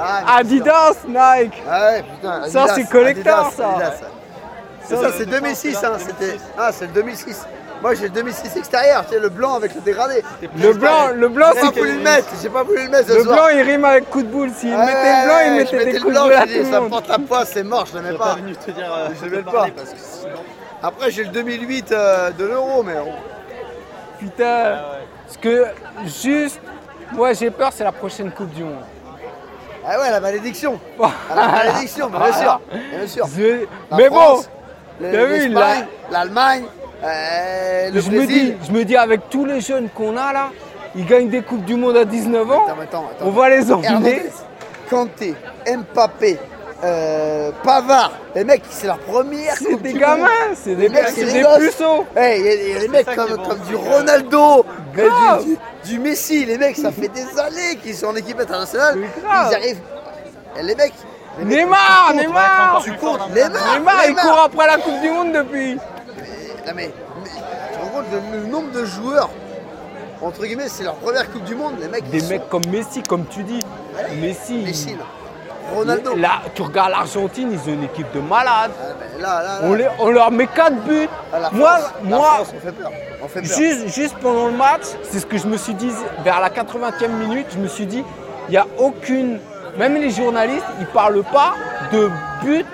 Ah, 0.00 0.36
Adidas, 0.38 0.94
Nike. 1.06 1.62
Ah 1.68 1.90
ouais, 1.92 2.02
putain. 2.02 2.48
Ça, 2.48 2.66
c'est 2.74 2.88
collector, 2.88 3.46
Adidas, 3.46 3.56
ça. 3.56 3.70
Adidas, 3.70 3.92
C'est 4.86 4.96
ça, 4.96 5.12
c'est 5.16 5.26
2006, 5.26 5.84
hein. 5.84 5.92
C'était. 5.98 6.36
Ah, 6.58 6.70
c'est 6.72 6.86
le 6.86 6.92
2006. 6.92 7.46
Moi, 7.82 7.94
j'ai 7.94 8.02
le 8.04 8.10
2006 8.10 8.56
extérieur, 8.58 9.06
tu 9.06 9.14
sais, 9.14 9.20
le 9.20 9.30
blanc 9.30 9.54
avec 9.54 9.74
le 9.74 9.80
dégradé. 9.80 10.22
Le 10.58 10.74
blanc, 10.74 11.08
le 11.14 11.28
blanc, 11.28 11.46
J'ai 11.54 11.60
pas 11.62 11.66
c'est 11.72 11.78
voulu 11.78 11.92
le 11.96 12.02
mettre, 12.02 12.28
j'ai 12.42 12.48
pas 12.50 12.62
voulu 12.62 12.82
le 12.84 12.90
mettre 12.90 13.08
ce 13.08 13.14
Le 13.14 13.22
soir. 13.24 13.36
blanc, 13.36 13.48
il 13.54 13.62
rime 13.62 13.84
avec 13.86 14.10
coup 14.10 14.20
de 14.20 14.26
boule. 14.28 14.50
S'il 14.54 14.68
Ouais, 14.74 14.84
mettait 14.84 14.92
le 15.22 15.24
blanc, 15.24 15.38
il 15.40 15.66
je 15.66 15.76
mettait 15.76 15.84
des 15.86 15.92
le 15.92 16.00
coups 16.00 16.14
de 16.14 16.20
boule 16.20 16.58
le 16.58 16.64
ça 16.70 16.80
porte 16.82 17.08
la 17.08 17.18
poisse, 17.18 17.50
c'est 17.54 17.62
mort, 17.62 17.86
je 17.86 17.94
l'aimais 17.96 18.10
suis 18.10 18.18
pas. 18.18 18.24
pas 18.26 18.34
venu 18.34 18.54
te 18.54 18.70
dire 18.70 18.92
euh, 18.94 19.08
Je 19.18 19.26
de 19.28 19.30
l'aime 19.34 19.44
parler 19.44 19.70
pas. 19.70 19.80
parce 19.80 19.94
que 19.94 19.98
sinon. 19.98 20.32
Après, 20.82 21.10
j'ai 21.10 21.24
le 21.24 21.30
2008 21.30 21.92
euh, 21.92 22.30
de 22.32 22.44
l'euro, 22.44 22.82
mais. 22.82 22.96
Putain. 24.18 24.78
Parce 25.24 25.36
que 25.38 25.64
juste, 26.04 26.60
moi 27.12 27.32
j'ai 27.32 27.50
peur, 27.50 27.70
c'est 27.72 27.84
la 27.84 27.92
prochaine 27.92 28.30
Coupe 28.30 28.50
du 28.52 28.64
Monde. 28.64 28.74
Ah 29.92 29.98
ouais, 29.98 30.10
la 30.10 30.20
malédiction. 30.20 30.78
Ah, 31.02 31.34
la 31.34 31.48
malédiction, 31.48 32.08
bien 32.08 32.32
sûr. 32.32 32.60
Bien 32.70 33.06
sûr. 33.08 33.26
La 33.90 33.96
Mais 33.96 34.06
France, 34.06 34.48
bon, 35.00 35.06
l'Allemagne, 36.10 36.64
euh, 37.02 37.90
le 37.90 38.00
je 38.00 38.10
me, 38.10 38.24
dis, 38.24 38.54
je 38.64 38.70
me 38.70 38.84
dis, 38.84 38.96
avec 38.96 39.28
tous 39.30 39.44
les 39.44 39.60
jeunes 39.60 39.88
qu'on 39.88 40.16
a 40.16 40.32
là, 40.32 40.50
ils 40.94 41.06
gagnent 41.06 41.28
des 41.28 41.42
Coupes 41.42 41.64
du 41.64 41.74
Monde 41.74 41.96
à 41.96 42.04
19 42.04 42.50
ans. 42.52 42.66
Attends, 42.66 42.80
attends, 42.80 43.10
attends. 43.10 43.26
On 43.26 43.30
va 43.30 43.48
les 43.48 43.72
emmener. 43.72 44.22
Kanté, 44.88 45.34
Mbappé, 45.66 46.38
euh, 46.84 47.50
Pavard. 47.62 48.12
Les 48.34 48.44
mecs, 48.44 48.62
c'est 48.70 48.86
leur 48.86 48.98
première 48.98 49.54
C'est 49.56 49.64
Coupe 49.66 49.82
des 49.82 49.92
du 49.92 49.98
gamins, 49.98 50.16
Monde. 50.24 50.28
c'est 50.54 50.70
Les 50.70 50.76
des, 50.76 50.88
mecs, 50.88 51.08
c'est 51.08 51.24
des 51.24 51.44
puceaux. 51.58 52.04
Hey, 52.16 52.40
Il 52.40 52.46
y, 52.46 52.48
a- 52.48 52.54
il 52.54 52.68
y 52.72 52.76
a 52.76 52.80
des 52.80 52.88
mecs 52.88 53.14
comme, 53.14 53.36
bon. 53.36 53.54
du 53.68 53.76
Ronaldo, 53.76 54.64
mais 54.94 55.02
Grave. 55.04 55.44
du, 55.44 55.50
du- 55.50 55.58
du 55.94 55.98
Messi. 55.98 56.44
Les 56.46 56.58
mecs, 56.58 56.76
ça 56.76 56.90
fait 56.92 57.08
des 57.08 57.38
années 57.38 57.76
qu'ils 57.82 57.96
sont 57.96 58.06
en 58.06 58.16
équipe 58.16 58.40
internationale. 58.40 58.96
Mais. 58.98 59.06
Ils 59.50 59.54
arrivent. 59.54 59.80
Et 60.58 60.62
les 60.62 60.74
mecs. 60.74 60.92
les 61.38 61.44
mecs, 61.44 61.56
Neymar, 61.58 62.12
Neymar 62.14 62.82
dans 62.82 63.26
le 63.28 63.34
Neymar, 63.34 63.74
Neymar, 63.78 63.94
il 64.08 64.14
court 64.16 64.40
après 64.44 64.66
la 64.66 64.76
Coupe 64.78 65.00
du 65.00 65.10
Monde 65.10 65.32
depuis. 65.32 65.74
La 65.74 65.80
Ah, 66.68 66.72
mais, 66.74 66.90
mais 67.22 67.30
tu 67.30 67.76
te 67.76 67.80
rends 67.82 67.88
compte 67.88 68.04
le, 68.12 68.40
le 68.40 68.46
nombre 68.46 68.70
de 68.72 68.84
joueurs, 68.84 69.30
entre 70.22 70.44
guillemets, 70.44 70.68
c'est 70.68 70.84
leur 70.84 70.96
première 70.96 71.30
Coupe 71.30 71.44
du 71.44 71.54
Monde, 71.54 71.74
les 71.80 71.88
mecs. 71.88 72.08
Des 72.10 72.20
sont- 72.20 72.28
mecs 72.28 72.48
comme 72.48 72.66
Messi, 72.70 73.02
comme 73.02 73.26
tu 73.26 73.42
dis. 73.44 73.60
Messi. 74.20 74.54
Messi, 74.64 74.90
là. 74.90 75.04
Ronaldo. 75.74 76.14
Là, 76.16 76.30
tu 76.54 76.62
regardes 76.62 76.90
l'Argentine, 76.90 77.50
ils 77.52 77.70
ont 77.70 77.74
une 77.74 77.84
équipe 77.84 78.10
de 78.14 78.20
malades. 78.20 78.70
Ah, 78.80 78.84
ben 78.98 79.22
là, 79.22 79.42
là, 79.42 79.42
là. 79.42 79.58
On, 79.62 79.74
les- 79.74 79.88
on 79.98 80.10
leur 80.10 80.30
met 80.30 80.46
4 80.46 80.74
buts. 80.84 81.08
Ah, 81.32 81.38
la 81.40 81.50
moi, 81.50 81.70
France, 81.78 81.92
la 82.04 82.16
moi 82.16 82.26
France, 82.34 82.52
on 82.56 82.60
fait 82.66 82.72
peur. 82.72 82.90
On 83.22 83.28
fait 83.28 83.42
peur. 83.42 83.58
juste, 83.58 83.88
juste 83.94 84.16
pendant 84.18 84.46
le 84.46 84.52
match, 84.52 84.82
c'est 85.10 85.20
ce 85.20 85.26
que 85.26 85.38
je 85.38 85.46
me 85.46 85.56
suis 85.56 85.74
dit 85.74 85.90
vers 86.24 86.40
la 86.40 86.48
80e 86.50 87.08
minute. 87.12 87.46
Je 87.52 87.58
me 87.58 87.68
suis 87.68 87.86
dit, 87.86 88.04
il 88.48 88.52
n'y 88.52 88.56
a 88.58 88.66
aucune. 88.78 89.38
Même 89.78 89.94
les 89.94 90.10
journalistes, 90.10 90.64
ils 90.78 90.82
ne 90.82 90.86
parlent 90.90 91.22
pas 91.24 91.54
de 91.92 92.10
buts 92.42 92.64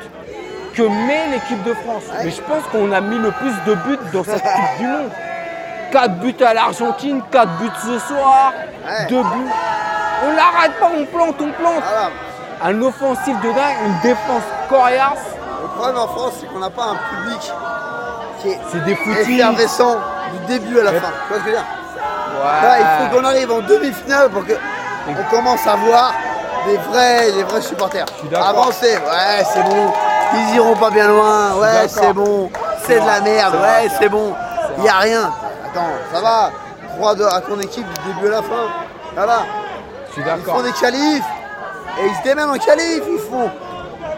que 0.75 0.83
met 0.83 1.29
l'équipe 1.33 1.63
de 1.65 1.75
France. 1.75 2.05
Mais 2.25 2.31
je 2.31 2.41
pense 2.43 2.63
qu'on 2.73 2.91
a 2.93 3.01
mis 3.01 3.19
le 3.19 3.31
plus 3.33 3.53
de 3.67 3.75
buts 3.75 3.99
dans 4.13 4.25
cette 4.25 4.43
Coupe 4.43 4.79
du 4.79 4.87
Monde. 4.87 5.11
4 5.93 6.15
buts 6.21 6.35
à 6.45 6.53
l'Argentine, 6.55 7.21
4 7.31 7.49
buts 7.59 7.71
ce 7.83 7.99
soir, 8.01 8.53
Ouais. 8.87 9.07
2 9.09 9.17
buts. 9.23 9.51
On 10.27 10.33
n'arrête 10.35 10.73
pas, 10.81 10.91
on 10.99 11.05
plante, 11.05 11.37
on 11.41 11.51
plante. 11.53 11.83
Voilà. 11.83 12.11
Un 12.63 12.81
offensif 12.83 13.37
de 13.43 13.49
dingue, 13.53 13.77
une 13.87 14.01
défense 14.03 14.43
coriace. 14.69 15.19
Le 15.63 15.69
problème 15.69 15.99
en 15.99 16.09
France, 16.09 16.33
c'est 16.41 16.47
qu'on 16.47 16.59
n'a 16.59 16.71
pas 16.71 16.85
un 16.85 16.97
public 17.23 17.53
qui 18.41 18.49
est 18.51 18.61
C'est 18.73 18.85
des 18.85 18.93
effervescent 18.93 19.97
du 20.33 20.59
début 20.59 20.81
à 20.81 20.85
la 20.85 20.93
fin. 20.93 21.09
Tu 21.29 21.33
vois 21.35 21.39
ce 21.39 21.39
que 21.39 21.39
je 21.39 21.45
veux 21.45 21.51
dire 21.53 21.65
Là, 22.43 22.79
il 22.81 23.11
faut 23.11 23.17
qu'on 23.17 23.25
arrive 23.25 23.51
en 23.53 23.61
demi-finale 23.61 24.31
pour 24.31 24.45
que 24.47 24.53
on 25.09 25.35
commence 25.35 25.67
à 25.67 25.77
voir 25.77 26.13
des 26.67 26.77
vrais, 26.79 27.33
des 27.33 27.43
vrais 27.45 27.61
supporters. 27.63 28.07
c'est 28.73 28.97
ouais, 28.97 29.45
c'est 29.53 29.63
bon, 29.63 29.93
ils 30.35 30.57
iront 30.57 30.75
pas 30.77 30.91
bien 30.91 31.07
loin, 31.09 31.55
ouais, 31.55 31.87
c'est 31.89 32.13
bon, 32.13 32.51
c'est 32.85 33.01
de 33.01 33.07
la 33.07 33.21
merde, 33.21 33.55
ouais, 33.55 33.89
c'est 34.01 34.09
bon, 34.09 34.35
il 34.77 34.83
n'y 34.83 34.89
a 34.89 34.99
rien. 34.99 35.33
Attends, 35.65 35.87
ça 36.13 36.21
va, 36.21 36.51
crois 36.97 37.15
de- 37.15 37.25
à 37.25 37.41
ton 37.41 37.59
équipe 37.61 37.87
du 38.05 38.13
début 38.15 38.27
à 38.29 38.31
la 38.31 38.43
fin. 38.43 38.67
Ça 39.15 39.27
va, 39.27 39.39
Je 40.09 40.13
suis 40.13 40.23
ils 40.23 40.25
d'accord. 40.25 40.57
font 40.57 40.63
des 40.63 40.73
qualifs 40.73 41.25
et 41.99 42.07
ils 42.07 42.15
se 42.17 42.23
démènent 42.23 42.51
en 42.51 42.59
qualif, 42.59 43.03
ils 43.11 43.19
font. 43.19 43.51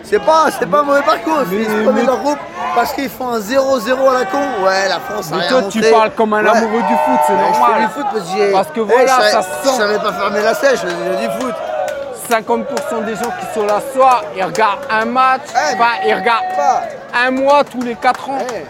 C'est 0.04 0.18
pas, 0.24 0.46
c'est 0.58 0.66
pas 0.66 0.80
un 0.80 0.82
mauvais 0.84 1.02
parcours, 1.02 1.38
ils 1.42 1.48
finissent 1.48 1.68
premier 1.84 1.92
mais- 1.92 2.00
de 2.02 2.06
leur 2.06 2.18
groupe 2.18 2.38
parce 2.74 2.92
qu'ils 2.92 3.10
font 3.10 3.28
un 3.28 3.40
0-0 3.40 4.08
à 4.08 4.14
la 4.20 4.24
con. 4.24 4.38
Ouais, 4.64 4.88
la 4.88 5.00
France 5.00 5.30
a 5.32 5.36
Mais 5.36 5.40
rien 5.42 5.48
toi, 5.50 5.62
tu 5.70 5.78
montré. 5.78 5.90
parles 5.92 6.10
comme 6.12 6.32
un 6.34 6.42
Ouais. 6.44 6.48
amoureux 6.50 6.82
du 6.82 6.94
foot, 6.94 7.20
c'est 7.26 7.32
Ouais, 7.32 7.38
je 7.48 7.52
fais 7.54 7.58
normal. 7.60 7.80
du 7.82 7.88
foot 7.88 8.06
parce 8.12 8.24
que 8.24 8.36
j'ai. 8.36 8.52
Parce 8.52 8.68
que 8.68 8.80
Eh, 8.80 8.84
voilà, 8.84 9.04
je 9.06 9.08
savais- 9.08 9.30
ça 9.30 9.42
Je 9.64 9.68
sent. 9.68 9.76
savais 9.76 9.98
pas 9.98 10.12
fermer 10.12 10.42
la 10.42 10.54
sèche, 10.54 10.80
je 10.82 10.86
faisais 10.88 11.26
du 11.26 11.40
foot. 11.40 11.54
50% 12.28 13.00
des 13.06 13.14
gens 13.16 13.30
qui 13.40 13.46
sont 13.54 13.66
là 13.66 13.80
ce 13.86 13.98
soir, 13.98 14.22
ils 14.36 14.44
regardent 14.44 14.80
un 14.90 15.04
match, 15.06 15.42
enfin, 15.54 15.84
ils 16.06 16.14
regardent 16.14 16.44
Pas. 16.56 16.82
un 17.26 17.30
mois 17.30 17.64
tous 17.64 17.80
les 17.82 17.94
4 17.94 18.28
ans. 18.30 18.38
Eh, 18.50 18.64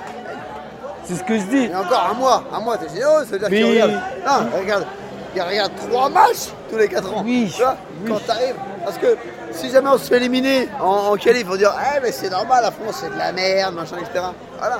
C'est 1.05 1.15
ce 1.15 1.25
que 1.25 1.39
je 1.39 1.45
dis. 1.45 1.65
Et 1.65 1.75
encore 1.75 2.07
un 2.11 2.15
mois, 2.15 2.43
un 2.55 2.61
mois, 2.61 2.77
t'es 2.77 2.89
généreux, 2.93 3.25
ça 3.25 3.31
veut 3.33 3.39
dire 3.39 3.49
Mais- 3.51 3.57
qu'ils 3.63 3.71
regardent. 3.83 4.03
Non, 4.27 4.59
regarde, 4.61 4.87
ils 5.35 5.41
regardent 5.43 5.73
trois 5.91 6.09
matchs 6.11 6.53
tous 6.71 6.77
les 6.77 6.87
4 6.89 7.09
ans. 7.15 7.23
Oui, 7.25 7.51
Tu 7.55 7.63
vois, 7.63 7.77
oui. 8.05 8.11
quand 8.13 8.27
t'arrives. 8.27 8.55
Parce 8.85 8.99
que 8.99 9.17
si 9.53 9.71
jamais 9.71 9.89
on 9.89 9.99
se 9.99 10.09
fait 10.09 10.17
éliminer 10.17 10.69
en, 10.81 11.13
en 11.13 11.17
qualif, 11.17 11.43
ils 11.43 11.47
vont 11.49 11.57
dire, 11.57 11.75
eh, 11.97 12.01
mais 12.03 12.13
c'est 12.13 12.31
normal, 12.31 12.61
la 12.63 12.71
France, 12.71 13.01
c'est 13.03 13.13
de 13.13 13.19
la 13.19 13.33
merde, 13.33 13.75
machin, 13.75 13.97
etc. 14.01 14.25
Voilà. 14.59 14.79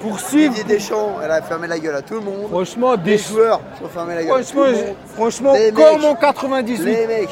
Pour 0.00 0.18
suivre, 0.18 0.52
Didier 0.54 0.76
Deschamps, 0.76 1.16
elle 1.22 1.30
a 1.30 1.42
fermé 1.42 1.68
la 1.68 1.78
gueule 1.78 1.94
à 1.94 2.02
tout 2.02 2.14
le 2.14 2.20
monde. 2.20 2.48
franchement, 2.50 2.92
Les 2.92 2.98
des 2.98 3.18
joueurs 3.18 3.60
se 3.78 3.84
sont 3.84 3.88
fermés 3.90 4.14
la 4.16 4.24
gueule. 4.24 4.32
à 4.32 4.38
tout 4.38 4.44
Franchement, 4.44 4.64
le 4.64 4.74
je- 4.74 4.84
monde. 4.84 4.94
franchement 5.14 5.52
Les 5.54 5.72
comme 5.72 6.00
mecs. 6.00 6.04
en 6.10 6.14
98, 6.16 6.84
Les 6.84 7.06
mecs. 7.06 7.28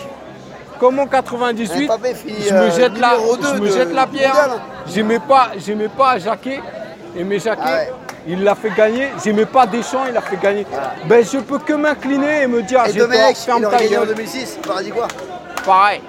comme 0.79 0.99
en 1.01 1.07
98, 1.07 1.87
Mbappé 1.87 2.15
finit, 2.15 2.43
je 2.49 2.55
me 2.55 2.61
euh, 2.61 2.71
jette 2.71 2.99
la, 2.99 3.15
je 3.43 3.61
me 3.61 3.69
jette 3.71 3.93
la 3.93 4.07
pierre. 4.07 4.29
mondial, 4.35 4.51
hein. 4.57 4.61
J'aimais 4.87 5.19
pas, 5.19 5.49
j'aimais 5.59 5.89
pas 5.89 6.19
Jacquet, 6.19 6.61
aimais 7.19 7.39
Jacquet. 7.41 7.63
Ah 7.65 7.73
ouais. 7.73 7.93
Il 8.29 8.45
l'a 8.45 8.55
fait 8.55 8.71
gagner. 8.77 9.09
J'aimais 9.25 9.47
pas 9.47 9.67
Deschamps, 9.67 10.05
il 10.07 10.13
l'a 10.13 10.21
fait 10.21 10.37
gagner. 10.37 10.67
Ben 11.07 11.25
je 11.25 11.39
peux 11.39 11.59
que 11.59 11.73
m'incliner 11.73 12.43
et 12.43 12.47
me 12.47 12.63
dire, 12.63 12.83
Et 12.87 12.93
j'ai 12.93 12.99
tort, 13.01 13.09
ferme 13.35 13.63
ta 13.63 13.79
gagné 13.79 13.97
en 13.97 14.01
gueule. 14.03 14.09
2006, 14.15 14.59
il 14.63 14.71
aurait 14.71 14.85
dit 14.85 14.91
quoi 14.91 15.09
Pareil, 15.65 16.01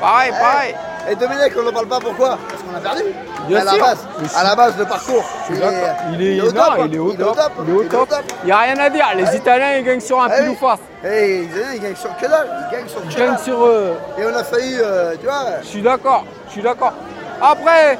pareil, 0.00 0.30
pareil. 0.32 0.74
Et 1.10 1.14
Domenech, 1.16 1.52
on 1.58 1.62
n'en 1.62 1.72
parle 1.72 1.86
pas 1.88 2.00
pourquoi? 2.00 2.38
Parce 2.50 2.62
qu'on 2.62 2.74
a 2.76 2.80
perdu. 2.80 3.02
Bien 3.48 3.60
à 3.60 3.64
la 3.64 3.70
sûr. 3.72 3.80
base, 3.86 4.06
Mais 4.20 4.28
à 4.36 4.44
la 4.44 4.54
base, 4.56 4.74
le 4.78 4.84
parcours. 4.84 5.24
Il 5.48 5.56
est, 5.56 5.60
D'accord. 5.60 5.96
Il 6.12 6.22
est, 6.22 6.36
il 6.36 6.44
est 6.44 6.52
non, 6.52 6.62
top. 6.64 6.74
il 6.84 6.94
est 6.94 6.98
au 6.98 7.12
top. 7.14 7.50
Il 7.66 7.70
est 7.70 7.76
au 7.76 7.84
top. 7.84 8.08
Il 8.42 8.46
n'y 8.46 8.52
a 8.52 8.58
rien 8.58 8.76
à 8.78 8.90
dire. 8.90 9.06
Les 9.16 9.36
Italiens, 9.36 9.76
ils 9.78 9.84
gagnent 9.84 10.00
sur 10.00 10.20
un 10.22 10.28
pile 10.28 10.50
ou 10.50 10.54
face. 10.56 10.80
Et 11.02 11.44
ils, 11.44 11.48
ils 11.76 11.80
gagnent 11.80 11.96
sur 11.96 12.14
que 12.14 12.26
dalle. 12.26 12.46
Ils 12.70 12.76
gagnent 12.76 12.88
sur 12.88 13.00
que 13.00 13.06
Ils 13.10 13.16
gagnent 13.16 13.30
dalle. 13.30 13.38
sur 13.38 13.64
eux. 13.64 13.92
Et 14.18 14.26
on 14.26 14.36
a 14.36 14.44
failli, 14.44 14.76
euh, 14.78 15.14
tu 15.18 15.24
vois. 15.26 15.44
Je 15.62 15.66
suis 15.66 15.80
d'accord. 15.82 16.24
Je 16.48 16.52
suis 16.52 16.62
d'accord. 16.62 16.92
Après, 17.40 17.98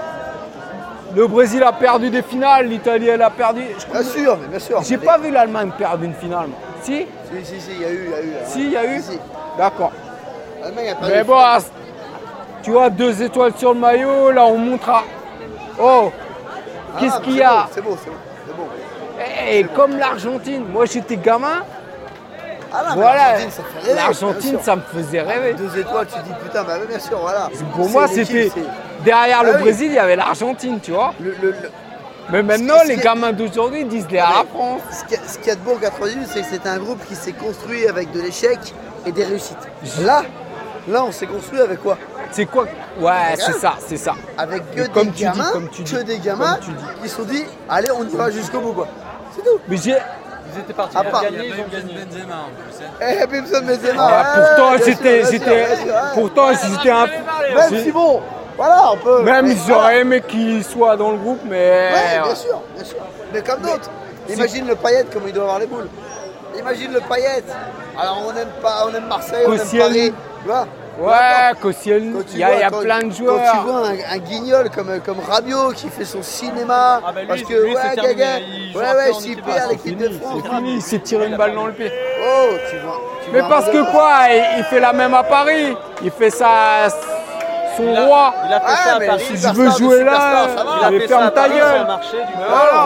le 1.17 1.27
Brésil 1.27 1.63
a 1.63 1.73
perdu 1.73 2.11
des 2.11 2.23
finales. 2.23 2.67
L'Italie, 2.67 3.09
elle 3.09 3.23
a 3.23 3.31
perdu. 3.31 3.63
Bien 3.91 4.03
sûr, 4.03 4.37
mais 4.43 4.49
bien 4.49 4.59
sûr. 4.59 4.83
J'ai 4.83 4.99
pas 4.99 5.17
vu 5.17 5.31
l'Allemagne 5.31 5.71
perdre 5.79 6.05
une 6.05 6.15
finale. 6.15 6.49
moi. 6.49 6.59
Si? 6.83 7.07
Si, 7.33 7.45
si, 7.45 7.61
si, 7.61 7.71
il 7.73 7.81
y 7.81 7.85
a 7.87 7.91
eu, 7.91 8.05
il 8.05 8.11
y 8.11 8.15
a 8.15 8.21
eu. 8.21 8.33
Si, 8.47 8.61
il 8.65 8.71
y 8.73 8.77
a 8.77 8.85
eu? 8.85 9.01
si. 9.01 9.19
D'accord. 9.57 9.93
Mais 10.75 11.25
bon, 11.25 11.37
tu 12.63 12.71
vois, 12.73 12.91
deux 12.91 13.23
étoiles 13.23 13.53
sur 13.57 13.73
le 13.75 13.81
maillot. 13.81 14.31
Là, 14.33 14.45
on 14.47 14.59
montre 14.59 14.89
à. 14.91 15.05
Oh 15.81 16.11
Ah, 16.95 16.99
Qu'est-ce 17.01 17.21
qu'il 17.21 17.37
y 17.37 17.43
a 17.43 17.69
C'est 17.73 17.81
beau, 17.83 17.97
c'est 18.03 18.11
beau. 18.11 18.17
c'est 18.47 18.57
beau. 18.57 18.69
Et 19.51 19.65
comme 19.75 19.97
l'Argentine. 19.97 20.65
Moi, 20.71 20.87
j'étais 20.87 21.17
gamin. 21.17 21.63
Ah 22.73 22.83
mais 22.91 22.95
Voilà. 22.97 23.17
l'Argentine, 23.39 23.51
ça 23.51 23.63
fait 23.63 23.79
rêver, 23.79 23.93
bien 23.95 24.03
L'Argentine, 24.05 24.51
sûr. 24.51 24.61
ça 24.63 24.77
me 24.77 24.83
faisait 24.83 25.21
rêver. 25.23 25.55
Deux 25.55 25.79
étoiles, 25.79 26.07
tu 26.07 26.19
dis 26.23 26.35
putain, 26.43 26.65
bah 26.65 26.75
bien 26.87 26.99
sûr, 26.99 27.19
voilà. 27.19 27.49
Pour 27.75 27.87
C'est 27.87 27.93
moi, 27.93 28.07
c'était. 28.09 28.51
c'est- 28.55 29.05
Derrière 29.05 29.39
Ah 29.41 29.45
le 29.45 29.53
oui. 29.57 29.61
Brésil, 29.63 29.87
il 29.91 29.95
y 29.95 29.99
avait 29.99 30.17
l'Argentine, 30.17 30.79
tu 30.83 30.91
vois. 30.91 31.15
Le, 31.21 31.35
le, 31.41 31.51
le- 31.53 31.71
Mais 32.31 32.43
maintenant, 32.43 32.75
Ce 32.83 32.89
les 32.89 32.97
ce 32.99 33.03
gamins 33.03 33.33
d'aujourd'hui 33.33 33.85
disent 33.87 34.07
les 34.11 34.19
à 34.19 34.29
la 34.29 34.45
France. 34.53 34.83
Ce 34.91 35.05
qu'il 35.05 35.13
y 35.17 35.17
a- 35.17 35.27
ce 35.29 35.39
qu'il 35.39 35.47
y 35.47 35.51
a 35.51 35.55
de 35.55 35.61
beau 35.61 35.73
en 35.77 35.79
98, 35.79 36.27
c'est 36.31 36.41
que 36.43 36.47
c'était 36.51 36.69
un 36.69 36.77
groupe 36.79 37.03
qui 37.07 37.15
s'est 37.15 37.33
construit 37.33 37.87
avec 37.89 38.11
de 38.13 38.21
l'échec 38.21 38.59
et 39.07 39.13
des 39.13 39.25
réussites. 39.25 39.57
Là, 40.03 40.25
là, 40.89 41.05
on 41.05 41.13
s'est 41.13 41.27
construit 41.27 41.61
avec 41.61 41.81
quoi? 41.83 41.97
C'est 42.31 42.47
quoi? 42.47 42.65
Ouais, 43.01 43.35
c'est 43.37 43.53
ça, 43.53 43.75
c'est 43.87 43.97
ça. 43.97 44.15
Avec 44.37 44.71
que 44.75 44.81
Mais 44.83 44.89
comme 44.89 45.05
des 45.07 45.11
tu 45.13 45.17
dis, 45.19 45.23
gamins, 45.25 45.51
comme 45.53 45.69
tu 45.71 45.83
dis, 45.83 45.93
que 45.95 46.03
des 46.03 46.19
gamins 46.19 46.55
comme 46.55 46.65
tu 46.65 46.71
dis. 46.73 47.03
qui 47.03 47.09
se 47.09 47.17
sont 47.17 47.23
dit, 47.23 47.45
allez, 47.69 47.91
on 47.91 48.05
y 48.05 48.15
va 48.17 48.31
jusqu'au 48.31 48.61
bout, 48.61 48.73
quoi. 48.73 48.89
C'est 49.35 49.43
tout. 49.43 49.59
Mais 49.69 49.77
j'ai. 49.77 49.97
Ils 50.55 50.61
étaient 50.61 50.73
partis 50.73 50.97
À 50.97 51.03
pour 51.03 51.13
part- 51.13 51.23
gagner, 51.23 51.47
ils 51.47 51.53
ont 51.61 51.69
gagné. 51.71 51.95
Benzema 51.95 52.35
en 52.35 52.49
plus. 52.49 52.85
hein. 52.85 52.91
Eh, 53.23 53.27
Bimson 53.27 53.61
Benzema. 53.67 54.03
Ah, 54.09 54.39
ouais, 54.39 54.47
pourtant, 54.47 54.85
sûr, 54.85 55.47
ouais. 55.47 55.93
pourtant, 56.15 56.49
j'étais 56.53 56.91
un. 56.91 57.07
Même 57.55 57.85
si 57.85 57.93
bon, 57.93 58.23
voilà, 58.57 58.93
on 58.93 58.97
peut. 58.97 59.23
Même 59.23 59.47
j'aurais 59.67 59.67
voilà. 59.81 59.99
aimé 60.01 60.23
qu'il 60.27 60.65
soit 60.65 60.97
dans 60.97 61.11
le 61.13 61.19
groupe, 61.19 61.41
mais. 61.45 61.91
Ouais, 61.93 62.23
bien 62.25 62.35
sûr, 62.35 62.61
bien 62.75 62.85
sûr. 62.85 62.97
Mais 63.33 63.43
comme 63.43 63.61
d'autres. 63.61 63.91
Imagine 64.31 64.67
le 64.67 64.75
paillette 64.75 65.11
comme 65.13 65.23
il 65.27 65.33
doit 65.33 65.45
avoir 65.45 65.59
les 65.59 65.67
boules. 65.67 65.89
Imagine 66.59 66.93
le 66.93 67.01
paillette. 67.01 67.51
Alors 67.99 68.23
on 68.27 68.31
aime 68.37 68.49
pas, 68.63 68.87
on 68.91 68.95
aime 68.95 69.07
Marseille, 69.07 69.45
on 69.47 69.53
aime. 69.53 69.59
Paris. 69.79 70.13
Tu 70.43 70.49
vois 70.49 70.67
Ouais, 70.99 71.53
Koscielny, 71.63 72.13
il 72.33 72.39
y 72.39 72.43
a, 72.45 72.67
y 72.69 72.71
plein 72.83 73.03
de 73.05 73.13
joueurs. 73.13 73.41
Quand 73.41 73.59
tu 73.61 73.67
vois 73.69 73.87
un, 73.89 74.15
un 74.15 74.19
guignol 74.19 74.69
comme, 74.71 75.01
comme 75.01 75.19
Rabiot 75.21 75.71
qui 75.71 75.89
fait 75.91 76.05
son 76.05 76.23
cinéma, 76.23 77.01
Ah 77.07 77.13
bah 77.13 77.21
lui, 77.21 77.29
parce 77.29 77.43
que 77.43 77.55
lui, 77.55 77.75
ouais, 77.77 77.83
gaga, 77.97 78.39
il 78.41 78.77
ouais, 78.77 78.83
ouais, 78.83 79.13
s'il 79.21 79.41
perd 79.41 79.71
l'équipe 79.71 79.97
de 79.97 80.09
Fini, 80.09 80.19
France. 80.21 80.41
c'est 80.45 80.57
fini, 80.57 80.75
il 80.75 80.83
s'est 80.83 80.99
tiré 80.99 81.27
une 81.27 81.37
balle 81.37 81.55
dans 81.55 81.67
le 81.67 81.73
pied. 81.73 81.93
Oh, 82.21 82.49
tu 82.69 82.77
vois. 82.79 83.01
tu 83.25 83.31
Mais 83.33 83.41
vois 83.41 83.49
parce 83.49 83.67
que 83.71 83.91
quoi, 83.93 84.11
il, 84.31 84.59
il 84.59 84.65
fait 84.65 84.81
la 84.81 84.93
même 84.93 85.15
à 85.15 85.23
Paris. 85.23 85.77
Il 86.03 86.11
fait 86.11 86.31
sa, 86.31 86.89
son 87.77 87.85
Il 87.85 87.97
a- 87.97 88.05
roi. 88.07 88.35
Il 88.49 88.53
a 88.53 88.61
fait 88.61 88.67
Ah, 88.69 88.77
ça 88.85 88.95
à 88.97 89.01
Paris. 89.01 89.25
si 89.25 89.37
je 89.37 89.49
veux 89.55 89.71
jouer 89.71 90.03
là, 90.05 90.15
ça. 90.17 90.65
Il 90.81 90.85
a 90.97 91.01
fait 91.01 91.07
ça 91.07 91.19
ferme 91.19 91.31
ta 91.31 91.43
ça 91.43 91.49
gueule. 91.49 91.87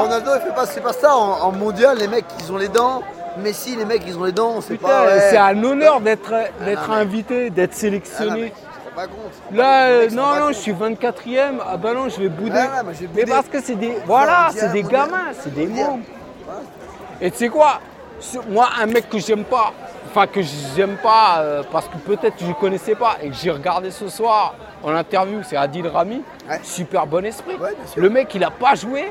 Ronaldo 0.00 0.30
il 0.36 0.40
fait 0.42 0.54
pas 0.54 0.66
c'est 0.66 0.80
pas 0.82 0.92
ça 0.92 1.16
en, 1.16 1.40
en 1.44 1.52
mondial 1.52 1.96
les 1.98 2.08
mecs 2.08 2.24
ils 2.40 2.52
ont 2.52 2.56
les 2.58 2.68
dents 2.68 3.02
Messi 3.38 3.76
les 3.76 3.84
mecs 3.84 4.02
ils 4.06 4.18
ont 4.18 4.24
les 4.24 4.32
dents 4.32 4.60
c'est 4.60 4.76
pas 4.76 5.18
c'est 5.30 5.36
un 5.38 5.62
honneur 5.64 6.00
d'être 6.00 6.30
d'être 6.64 6.88
non, 6.88 6.94
mais- 6.94 7.00
invité, 7.00 7.50
d'être 7.50 7.70
Ah, 7.72 7.74
non, 7.74 7.80
sélectionné. 7.80 8.40
mais, 8.42 8.52
pas 8.94 9.02
Là, 9.02 9.06
con, 9.06 9.16
les 9.52 9.60
euh, 9.60 10.10
non, 10.10 10.34
non, 10.38 10.48
je 10.48 10.52
suis 10.58 10.72
24ème. 10.72 11.60
Ah 11.66 11.78
bah 11.78 11.94
non, 11.94 12.10
je 12.10 12.20
vais 12.20 12.28
bouder. 12.28 12.50
Ouais, 12.50 12.68
mais 12.84 12.92
je 12.92 13.00
vais 13.00 13.08
mais 13.14 13.22
bouder. 13.22 13.32
parce 13.32 13.48
que 13.48 13.62
c'est 13.62 13.74
des. 13.74 13.96
Voilà, 14.04 14.50
c'est 14.54 14.70
des 14.70 14.82
gamins, 14.82 15.32
c'est 15.40 15.54
des 15.54 15.66
mômes. 15.66 16.02
Et 17.20 17.30
tu 17.30 17.38
sais 17.38 17.48
quoi? 17.48 17.80
Moi, 18.50 18.68
un 18.80 18.86
mec 18.86 19.08
que 19.08 19.18
j'aime 19.18 19.44
pas, 19.44 19.72
enfin 20.10 20.26
que 20.26 20.40
j'aime 20.76 20.96
pas 21.02 21.38
euh, 21.38 21.62
parce 21.72 21.88
que 21.88 21.96
peut-être 21.96 22.34
je 22.38 22.52
connaissais 22.52 22.94
pas 22.94 23.16
et 23.22 23.28
que 23.30 23.34
j'ai 23.34 23.50
regardé 23.50 23.90
ce 23.90 24.08
soir 24.08 24.54
en 24.82 24.94
interview, 24.94 25.40
c'est 25.42 25.56
Adil 25.56 25.88
Rami. 25.88 26.22
Ouais. 26.48 26.60
Super 26.62 27.06
bon 27.06 27.24
esprit. 27.24 27.56
Ouais. 27.56 27.74
Le 27.96 28.10
mec, 28.10 28.32
il 28.34 28.44
a 28.44 28.50
pas 28.50 28.74
joué. 28.74 29.10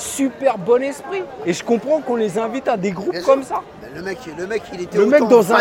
Super 0.00 0.56
bon 0.58 0.82
esprit. 0.82 1.22
Et 1.44 1.52
je 1.52 1.62
comprends 1.62 2.00
qu'on 2.00 2.16
les 2.16 2.38
invite 2.38 2.68
à 2.68 2.76
des 2.76 2.90
groupes 2.90 3.12
Bien 3.12 3.22
comme 3.22 3.42
sûr. 3.44 3.56
ça. 3.56 3.62
Mais 3.82 3.88
le 3.94 4.02
mec 4.02 4.18
le 4.36 4.46
mec 4.46 4.62
il 4.72 4.80
était 4.82 4.98
Le 4.98 5.06
mec 5.06 5.22
dans 5.28 5.52
un 5.52 5.58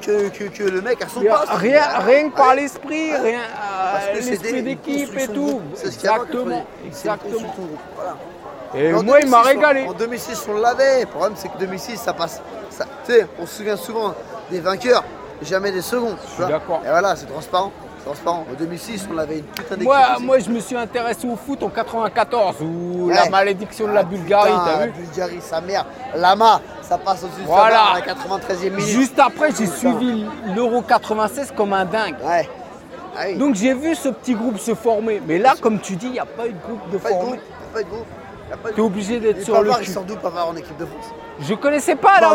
que, 0.00 0.28
que, 0.28 0.44
que 0.44 0.62
le 0.62 0.80
mec 0.80 1.02
à 1.02 1.08
son 1.08 1.20
poste 1.20 1.48
rien, 1.48 1.82
rien 2.06 2.30
que 2.30 2.36
par 2.36 2.54
l'esprit, 2.54 3.14
rien, 3.16 3.40
euh, 3.40 4.14
l'esprit 4.14 4.62
d'équipe 4.62 5.18
et 5.18 5.26
tout. 5.26 5.60
Exactement, 5.84 6.64
exactement. 6.86 7.50
Voilà. 7.96 8.16
Et 8.76 8.94
En 8.94 9.02
moi, 9.02 9.18
il 9.20 9.28
m'a 9.28 9.38
2006, 9.42 9.56
on- 9.56 9.60
régalé. 9.60 9.86
En 9.88 9.92
2006, 9.94 10.46
on 10.48 10.58
l'avait. 10.58 11.00
Le 11.00 11.06
problème, 11.06 11.32
c'est 11.36 11.48
que 11.48 11.58
2006, 11.58 11.96
ça 11.96 12.12
passe. 12.12 12.40
ça- 12.70 12.84
Tu 13.06 13.12
sais, 13.12 13.26
on 13.40 13.46
se 13.46 13.56
souvient 13.56 13.76
souvent 13.76 14.14
des 14.50 14.60
vainqueurs, 14.60 15.02
jamais 15.42 15.72
des 15.72 15.82
seconds. 15.82 16.16
Je 16.28 16.34
suis 16.42 16.52
d'accord. 16.52 16.80
Et 16.84 16.88
voilà, 16.88 17.16
c'est 17.16 17.26
transparent. 17.26 17.72
Transparent. 18.04 18.46
En 18.50 18.54
2006, 18.58 19.08
on 19.12 19.18
avait 19.18 19.38
une 19.38 19.44
putain 19.44 19.74
d'équipe. 19.74 19.84
Moi, 19.84 19.98
aussi. 20.16 20.24
moi, 20.24 20.38
je 20.38 20.50
me 20.50 20.60
suis 20.60 20.76
intéressé 20.76 21.26
au 21.28 21.36
foot 21.36 21.62
en 21.62 21.68
94, 21.68 22.56
où 22.62 23.06
Ouais. 23.08 23.14
la 23.14 23.28
malédiction 23.30 23.86
de 23.86 23.92
la 23.92 24.00
Ah, 24.00 24.04
Bulgarie, 24.04 24.50
putain, 24.50 24.64
t'as 24.64 24.78
la 24.80 24.86
vu 24.86 24.92
Bulgarie, 24.92 25.40
sa 25.40 25.60
mère. 25.60 25.84
Lama, 26.14 26.60
ça 26.82 26.98
passe 26.98 27.24
au-dessus 27.24 27.42
de 27.42 27.46
sa 27.48 27.64
à 27.66 27.94
la 27.94 28.00
93e 28.00 28.70
minute. 28.74 28.86
Juste 28.90 29.18
après, 29.18 29.50
j'ai 29.56 29.66
suivi 29.66 30.24
l'Euro 30.54 30.82
96 30.82 31.52
comme 31.56 31.72
un 31.72 31.84
dingue. 31.84 32.16
Ouais. 32.24 32.48
Ah 33.16 33.22
oui. 33.26 33.36
Donc 33.36 33.54
j'ai 33.56 33.74
vu 33.74 33.94
ce 33.94 34.08
petit 34.10 34.34
groupe 34.34 34.58
se 34.58 34.74
former. 34.74 35.20
Mais 35.26 35.38
là, 35.38 35.54
comme 35.60 35.80
tu 35.80 35.96
dis, 35.96 36.06
il 36.06 36.12
n'y 36.12 36.18
a 36.20 36.24
pas 36.26 36.46
eu 36.46 36.52
de 36.52 36.58
groupe 36.60 36.90
de 36.90 36.98
pas 36.98 37.08
de 37.08 37.14
groupe. 37.14 37.24
formé. 37.24 37.40
Pas 37.74 37.82
de 37.82 37.88
groupe. 37.88 38.06
y 38.48 38.52
a 38.52 38.56
pas 38.56 38.68
de 38.70 38.74
T'es 38.74 38.80
groupe. 38.80 38.92
obligé 38.92 39.18
d'être 39.20 39.42
sur 39.42 39.60
le 39.60 39.72
cul. 39.74 39.86
sort 39.86 40.04
d'où 40.04 40.14
Pavard 40.16 40.48
en 40.48 40.56
équipe 40.56 40.76
de 40.78 40.86
France? 40.86 41.06
Je 41.40 41.54
connaissais 41.54 41.96
pas 41.96 42.12
eh 42.18 42.20
ben 42.20 42.28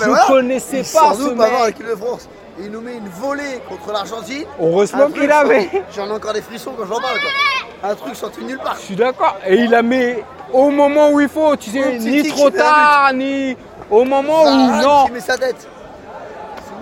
Je 0.00 0.04
voilà. 0.08 0.24
connaissais 0.28 0.76
il 0.78 0.82
pas 0.84 0.84
sort 1.00 1.14
ce 1.14 1.18
d'où 1.22 1.36
Pavard 1.36 1.62
en 1.62 1.66
équipe 1.66 1.86
de 1.88 1.96
France? 1.96 2.28
Et 2.60 2.64
Il 2.64 2.70
nous 2.70 2.80
met 2.80 2.94
une 2.96 3.08
volée 3.08 3.60
contre 3.68 3.92
l'Argentine. 3.92 4.44
Heureusement 4.60 5.04
Un 5.04 5.10
truc 5.10 5.20
qu'il 5.22 5.30
avait. 5.32 5.68
J'en 5.94 6.06
ai 6.08 6.12
encore 6.12 6.32
des 6.32 6.42
frissons 6.42 6.72
quand 6.76 6.86
j'en 6.86 7.00
parle 7.00 7.18
quoi. 7.20 7.90
Un 7.90 7.94
truc 7.94 8.16
sorti 8.16 8.40
de 8.40 8.46
nulle 8.46 8.58
part. 8.58 8.74
Je 8.76 8.80
suis 8.86 8.96
d'accord. 8.96 9.36
Et 9.46 9.54
il 9.56 9.74
a 9.74 9.82
mis 9.82 10.14
au 10.52 10.70
moment 10.70 11.10
où 11.10 11.20
il 11.20 11.28
faut, 11.28 11.54
tu 11.56 11.70
sais, 11.70 11.98
ni 11.98 12.28
trop 12.28 12.50
tard, 12.50 13.12
ni 13.14 13.56
au 13.90 14.04
moment 14.04 14.42
où 14.44 14.82
non. 14.82 15.06
qui 15.06 15.12
met 15.12 15.20
sa 15.20 15.36
tête. 15.38 15.68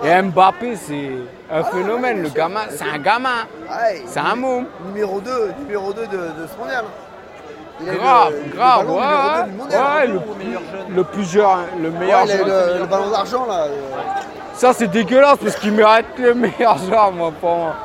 Et 0.03 0.21
Mbappé, 0.21 0.75
c'est 0.75 1.09
un 1.51 1.63
phénomène, 1.63 2.21
le 2.23 2.29
gamin. 2.29 2.61
C'est 2.69 2.83
un 2.83 2.97
gamin. 2.99 3.45
Ouais, 3.69 4.03
C'est 4.05 4.19
un 4.19 4.35
môme. 4.35 4.65
Numéro 4.87 5.19
2, 5.19 5.53
numéro 5.59 5.91
2 5.93 6.01
de, 6.07 6.17
de 6.17 6.47
ce 6.51 6.57
mondial. 6.59 6.85
Il 7.79 7.85
Grave, 7.93 8.31
le- 8.33 8.43
le 8.49 8.55
grave, 8.55 8.85
ballon 8.87 8.95
ouais, 8.99 9.51
mondial. 9.55 10.21
le, 10.89 10.95
le 10.95 11.03
plus 11.03 11.25
jeune, 11.29 11.47
le 11.81 11.91
meilleur 11.91 12.21
il 12.25 12.31
a 12.31 12.35
eu 12.35 12.37
joueur. 12.39 12.73
le, 12.73 12.79
le 12.79 12.85
ballon 12.85 13.09
d'argent 13.11 13.45
là. 13.47 13.65
Ça 14.57 14.73
c'est 14.73 14.87
dégueulasse 14.87 15.37
parce 15.37 15.55
qu'il 15.55 15.71
mérite 15.71 16.07
le 16.17 16.33
meilleur 16.33 16.79
joueur, 16.79 17.11
moi, 17.11 17.31
pour 17.39 17.55
moi. 17.57 17.75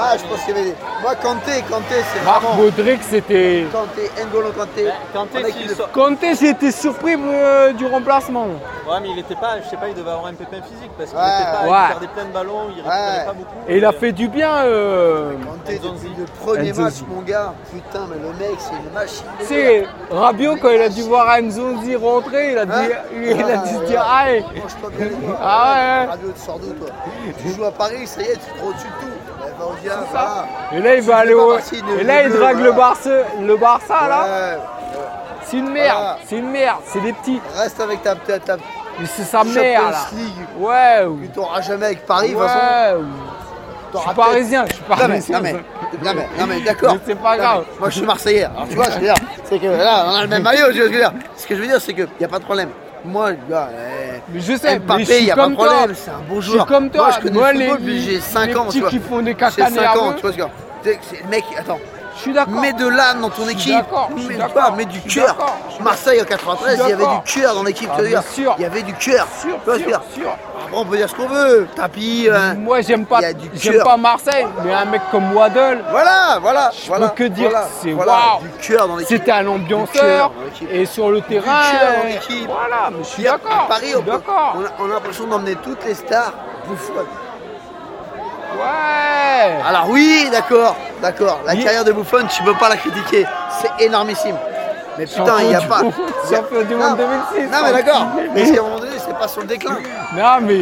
Ah, 0.00 0.16
je 0.16 0.24
pense 0.26 0.40
qu'il 0.44 0.54
y 0.56 0.58
avait 0.58 0.68
des. 0.70 0.74
Moi, 1.02 1.14
Kanté, 1.16 1.62
Kanté, 1.68 1.94
c'est 2.14 2.24
Marc 2.24 2.42
vraiment. 2.42 2.62
Modric, 2.62 3.00
c'était. 3.02 3.66
Kanté, 3.72 4.10
N'Golo 4.24 4.50
Kanté. 4.52 4.86
Kanté 5.12 5.38
En 5.38 5.48
qui 5.50 5.68
sort- 5.74 5.90
Kanté, 5.92 6.34
j'ai 6.40 6.50
été 6.50 6.70
surpris 6.70 7.16
euh, 7.18 7.72
du 7.72 7.86
remplacement. 7.86 8.46
Ouais, 8.88 9.00
mais 9.02 9.08
il 9.10 9.18
était 9.18 9.34
pas, 9.34 9.60
je 9.62 9.68
sais 9.68 9.76
pas, 9.76 9.88
il 9.88 9.94
devait 9.94 10.10
avoir 10.10 10.26
un 10.26 10.34
pépin 10.34 10.62
physique 10.62 10.90
parce 10.96 11.10
qu'il 11.10 11.18
Ouais. 11.18 11.24
était 11.26 11.66
pas, 11.66 11.70
Ouais. 11.70 11.78
il 11.84 11.88
perdait 11.88 12.06
plein 12.14 12.24
de 12.24 12.32
ballons, 12.32 12.62
il 12.70 12.76
récupérait 12.76 13.18
Ouais. 13.18 13.24
pas 13.26 13.32
beaucoup. 13.32 13.54
Et 13.68 13.76
il 13.78 13.84
a 13.84 13.92
fait 13.92 14.12
du 14.12 14.28
bien. 14.28 14.56
euh, 14.64 15.32
Kanté, 15.44 15.78
depuis 15.78 16.14
le 16.16 16.24
premier 16.44 16.72
match, 16.72 16.76
Nzonzi. 16.94 17.04
mon 17.08 17.20
gars. 17.22 17.52
Putain, 17.72 18.06
mais 18.08 18.16
le 18.16 18.32
mec, 18.38 18.56
c'est 18.58 18.70
une 18.76 18.92
machine. 18.92 19.24
de 19.40 19.44
Tu 19.46 19.54
guerre. 19.54 19.84
sais, 20.10 20.14
Rabiot, 20.14 20.56
quand 20.56 20.70
il 20.70 20.80
a 20.82 20.88
dû 20.88 21.02
voir 21.02 21.38
Nzonzi 21.42 21.96
rentrer, 21.96 22.52
il 22.52 22.58
a, 22.58 22.64
dit, 22.66 22.72
Hein 22.72 22.88
il 23.14 23.42
a 23.42 23.56
dû 23.58 23.74
se 23.74 23.84
dire 23.84 24.02
Ah, 24.06 24.18
Aïe 24.24 24.44
Mange-toi 24.62 24.90
bien 24.96 25.04
les 25.06 25.10
doigts. 25.16 25.38
Ah 25.42 25.74
ouais. 25.74 26.06
Radio, 26.10 26.32
tu 26.34 26.40
sors 26.40 26.58
d'où 26.58 26.72
toi? 26.72 26.88
Tu 27.42 27.52
joues 27.52 27.64
à 27.64 27.70
Paris, 27.72 28.06
ça 28.06 28.22
y 28.22 28.24
est, 28.24 28.32
tu 28.32 28.32
es 28.32 28.58
trop 28.58 28.68
au-dessus 28.70 28.86
de 28.86 29.06
tout. 29.06 29.12
Eh 29.40 29.50
ben, 29.58 29.66
on 29.68 29.82
dit, 29.82 29.87
Et 30.72 30.80
là, 30.80 30.94
il 30.96 31.02
va 31.02 31.16
aller 31.18 31.34
au. 31.34 31.56
Et 31.56 32.04
là, 32.04 32.22
il 32.24 32.32
drague 32.32 32.60
le. 32.60 32.72
Barça, 32.72 33.10
le 33.40 33.56
Barça 33.56 34.08
là. 34.08 34.22
Ouais, 34.22 34.58
C'est 35.44 35.56
une 35.58 35.70
merde, 35.70 35.96
Voilà. 35.98 36.18
c'est 36.26 36.36
une 36.36 36.50
merde, 36.50 36.78
c'est 36.86 37.00
des 37.00 37.12
petits. 37.12 37.40
Reste 37.56 37.80
avec 37.80 38.02
ta, 38.02 38.14
ta, 38.14 38.38
ta 38.38 38.56
Mais 39.00 39.06
c'est 39.06 39.22
sa 39.24 39.44
mère 39.44 39.82
là. 39.90 39.96
Champions 39.96 40.16
League 40.18 40.46
Ouais, 40.58 41.06
que 41.28 41.32
tu 41.32 41.38
n'auras 41.38 41.60
jamais 41.62 41.86
avec 41.86 42.04
Paris. 42.06 42.28
de 42.30 42.34
toute 42.34 42.42
façon. 42.42 42.58
ouais. 42.58 43.02
Je 43.88 43.92
T'auras 43.92 44.04
suis 44.08 44.14
parisien, 44.16 44.64
je 44.68 44.74
suis 44.74 44.82
parisien. 44.84 45.38
non 45.38 45.42
mais, 45.42 45.52
non 45.52 46.12
mais, 46.14 46.28
non 46.38 46.46
mais 46.46 46.60
d'accord. 46.60 46.92
Mais 46.94 47.00
c'est 47.06 47.14
pas 47.14 47.36
Non, 47.36 47.42
grave. 47.42 47.64
mais 47.72 47.78
Moi 47.80 47.88
je 47.88 47.94
suis 47.96 48.06
Marseillais. 48.06 48.44
Alors 48.44 48.68
tu 48.68 48.74
vois, 48.76 48.84
ce 48.84 48.90
que 48.90 48.94
je 48.96 48.98
veux 49.00 49.04
dire, 49.06 49.14
c'est 49.44 49.58
que 49.58 49.66
là 49.66 50.04
on 50.08 50.14
a 50.16 50.22
le 50.22 50.28
même 50.28 50.42
maillot. 50.42 50.66
Tu 50.72 50.78
vois 50.80 50.84
ce 50.84 50.90
que 50.90 50.92
je 50.92 50.92
veux 50.92 50.98
dire. 50.98 51.12
Ce 51.36 51.46
que 51.46 51.54
je 51.56 51.60
veux 51.62 51.66
dire, 51.66 51.80
c'est 51.80 51.94
qu'il 51.94 52.08
n'y 52.20 52.26
a 52.26 52.28
pas 52.28 52.38
de 52.38 52.44
problème. 52.44 52.68
Moi, 53.04 53.32
eh, 53.32 54.20
Mais 54.32 54.40
je 54.40 54.56
sais, 54.56 54.78
Mbappé, 54.78 55.04
suis 55.04 55.18
il 55.18 55.24
n'y 55.24 55.30
a 55.30 55.36
pas 55.36 55.48
de 55.48 55.54
problème. 55.54 55.94
C'est 55.94 56.10
un 56.10 56.18
bon 56.28 56.40
Je 56.40 56.42
suis 56.42 56.52
joueur. 56.52 56.66
comme 56.66 56.90
toi. 56.90 57.02
Moi 57.02 57.10
je 57.16 57.20
connais 57.20 57.38
Moi, 57.38 57.52
le 57.52 57.60
football 57.70 57.92
j'ai 58.00 58.20
5 58.20 58.46
les 58.48 58.56
ans. 58.56 58.64
petits 58.66 58.72
tu 58.74 58.80
vois. 58.80 58.90
qui 58.90 58.98
font 58.98 59.18
des 59.22 59.30
J'ai 59.30 59.34
caca 59.34 59.70
5 59.70 59.96
ans. 59.96 60.12
Tu 60.14 60.22
vois 60.22 60.32
ce 60.32 60.38
Le 61.22 61.28
mec, 61.30 61.44
attends. 61.56 61.78
Je 62.18 62.22
suis 62.24 62.32
d'accord. 62.32 62.60
Mets 62.60 62.72
de 62.72 62.86
l'âme 62.88 63.20
dans 63.20 63.30
ton 63.30 63.48
équipe. 63.48 63.74
Mets, 64.28 64.34
d'accord, 64.36 64.70
pas, 64.70 64.70
mets 64.72 64.84
du 64.84 65.00
cœur. 65.00 65.36
Marseille 65.80 66.20
en 66.20 66.24
93, 66.24 66.80
il 66.84 66.90
y 66.90 66.92
avait 66.92 67.06
du 67.06 67.20
cœur 67.32 67.54
dans 67.54 67.62
l'équipe. 67.62 67.88
Ah, 67.92 67.96
tu 67.96 68.02
veux 68.02 68.08
bien 68.08 68.20
dire. 68.20 68.28
sûr. 68.30 68.54
Il 68.58 68.62
y 68.62 68.66
avait 68.66 68.82
du 68.82 68.92
cœur. 68.94 69.26
Sûr, 69.40 69.56
sûr, 69.64 70.00
sûr. 70.14 70.30
On 70.72 70.84
peut 70.84 70.96
dire 70.96 71.08
ce 71.08 71.14
qu'on 71.14 71.28
veut. 71.28 71.66
Tapis. 71.76 72.26
euh, 72.28 72.54
Moi, 72.56 72.80
j'aime 72.82 73.06
pas, 73.06 73.32
du 73.32 73.48
j'aime 73.54 73.82
pas 73.82 73.96
Marseille, 73.96 74.46
mais 74.64 74.72
un 74.74 74.84
mec 74.84 75.00
comme 75.10 75.32
Waddle, 75.34 75.82
Voilà, 75.90 76.38
voilà. 76.42 76.70
Je 76.74 76.88
voilà, 76.88 77.08
peux 77.08 77.24
que 77.24 77.28
dire 77.28 77.48
voilà, 77.50 77.66
c'est 77.80 77.92
voilà, 77.92 78.12
waouh. 78.12 78.42
Du 78.42 78.48
cœur 78.68 78.88
dans 78.88 78.96
l'équipe. 78.96 79.16
c'était 79.16 79.30
un 79.32 79.46
ambianceur. 79.46 80.32
Et 80.70 80.84
sur 80.84 81.10
le 81.10 81.20
terrain, 81.22 81.62
cœur 81.70 82.02
dans 82.02 82.08
l'équipe. 82.08 82.48
voilà, 82.50 82.90
mais 82.90 82.98
je 83.02 83.08
suis 83.08 83.22
d'accord. 83.22 83.66
Paris, 83.68 83.94
on, 83.96 84.10
a, 84.10 84.20
on 84.80 84.84
a 84.90 84.94
l'impression 84.94 85.26
d'emmener 85.26 85.54
toutes 85.62 85.84
les 85.86 85.94
stars 85.94 86.32
bouffonnes. 86.66 87.06
Ouais. 88.58 89.62
Alors 89.66 89.86
oui, 89.88 90.28
d'accord, 90.30 90.76
d'accord. 91.00 91.40
La 91.46 91.54
Oui. 91.54 91.64
carrière 91.64 91.84
de 91.84 91.92
Buffon, 91.92 92.26
tu 92.28 92.42
peux 92.42 92.54
pas 92.54 92.68
la 92.68 92.76
critiquer. 92.76 93.26
C'est 93.60 93.84
énormissime. 93.84 94.36
Mais 94.98 95.06
putain, 95.06 95.36
il 95.42 95.48
n'y 95.48 95.54
a 95.54 95.60
pas. 95.60 95.80
Champion 96.28 96.62
du 96.68 96.74
monde 96.74 96.96
2006, 96.96 97.50
Non, 97.52 97.58
mais 97.64 97.72
d'accord. 97.72 98.06
Mais 98.34 98.40
est-ce 98.42 98.52
qu'à 98.52 98.60
un 98.60 98.64
moment 98.64 98.80
donné, 98.80 98.96
c'est 98.98 99.16
pas 99.16 99.28
sur 99.28 99.40
le 99.42 99.46
déclin 99.46 99.76
Non, 100.16 100.38
mais 100.42 100.60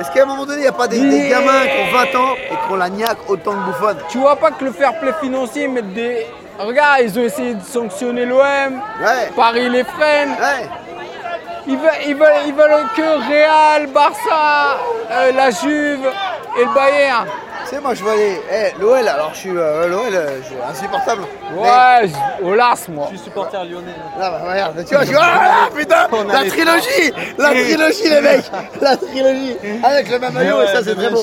Est-ce 0.00 0.10
qu'à 0.12 0.22
un 0.22 0.26
moment 0.26 0.44
donné, 0.44 0.58
il 0.58 0.62
n'y 0.62 0.68
a 0.68 0.72
pas 0.72 0.88
des, 0.88 1.28
gamins 1.28 1.62
qui 1.66 1.94
ont 1.94 1.96
20 1.96 2.18
ans 2.20 2.34
et 2.36 2.54
qui 2.54 2.72
ont 2.72 2.76
la 2.76 2.88
niaque 2.88 3.18
autant 3.28 3.52
que 3.52 3.66
Buffon 3.70 3.96
tu 4.08 4.18
vois 4.18 4.36
pas 4.36 4.50
que 4.52 4.64
le 4.64 4.72
fair 4.72 4.98
play 4.98 5.12
financier 5.20 5.68
met 5.68 5.82
des. 5.82 6.26
Regarde, 6.58 7.00
ils 7.02 7.18
ont 7.18 7.22
essayé 7.22 7.54
de 7.54 7.62
sanctionner 7.62 8.24
l'OM. 8.24 8.40
Ouais. 8.40 9.30
Paris 9.36 9.68
les 9.68 9.84
freine. 9.84 10.30
Ouais. 10.30 10.68
Ils 11.68 11.76
veulent, 11.76 11.90
ils 12.06 12.14
veulent, 12.16 12.28
ils 12.46 12.54
veulent 12.54 12.86
que 12.96 13.28
Real, 13.28 13.86
Barça, 13.88 14.78
euh, 15.10 15.32
la 15.32 15.50
Juve 15.50 16.08
et 16.60 16.64
le 16.64 16.74
Bayern. 16.74 17.26
Tu 17.64 17.74
sais, 17.74 17.80
moi, 17.80 17.92
je 17.94 18.02
vois 18.02 18.14
les. 18.16 18.40
Eh, 18.50 18.80
l'OL, 18.80 19.06
alors 19.06 19.30
je 19.34 19.38
suis. 19.38 19.50
euh, 19.54 19.88
L'OL, 19.88 20.14
euh, 20.14 20.38
je 20.42 20.46
suis 20.46 20.56
insupportable. 20.70 21.22
Ouais, 21.54 22.08
je- 22.08 22.44
au 22.44 22.54
las, 22.54 22.88
moi. 22.88 23.08
Je 23.10 23.16
suis 23.16 23.24
supporter 23.26 23.62
lyonnais. 23.64 23.94
Là, 24.18 24.30
bah, 24.30 24.40
regarde, 24.50 24.84
tu 24.86 24.94
vois, 24.94 25.04
je 25.04 25.12
ah, 25.18 25.68
putain, 25.74 26.08
On 26.12 26.28
a 26.30 26.32
la 26.32 26.42
les 26.44 26.48
trilogie, 26.50 27.12
la 27.36 27.50
trilogie, 27.50 28.08
les 28.08 28.20
mecs, 28.22 28.50
la 28.80 28.96
trilogie, 28.96 29.56
avec 29.84 30.10
le 30.10 30.18
même 30.18 30.32
maillot, 30.32 30.62
et 30.62 30.66
ça, 30.68 30.82
c'est 30.82 30.94
très 30.94 31.10
beau. 31.10 31.22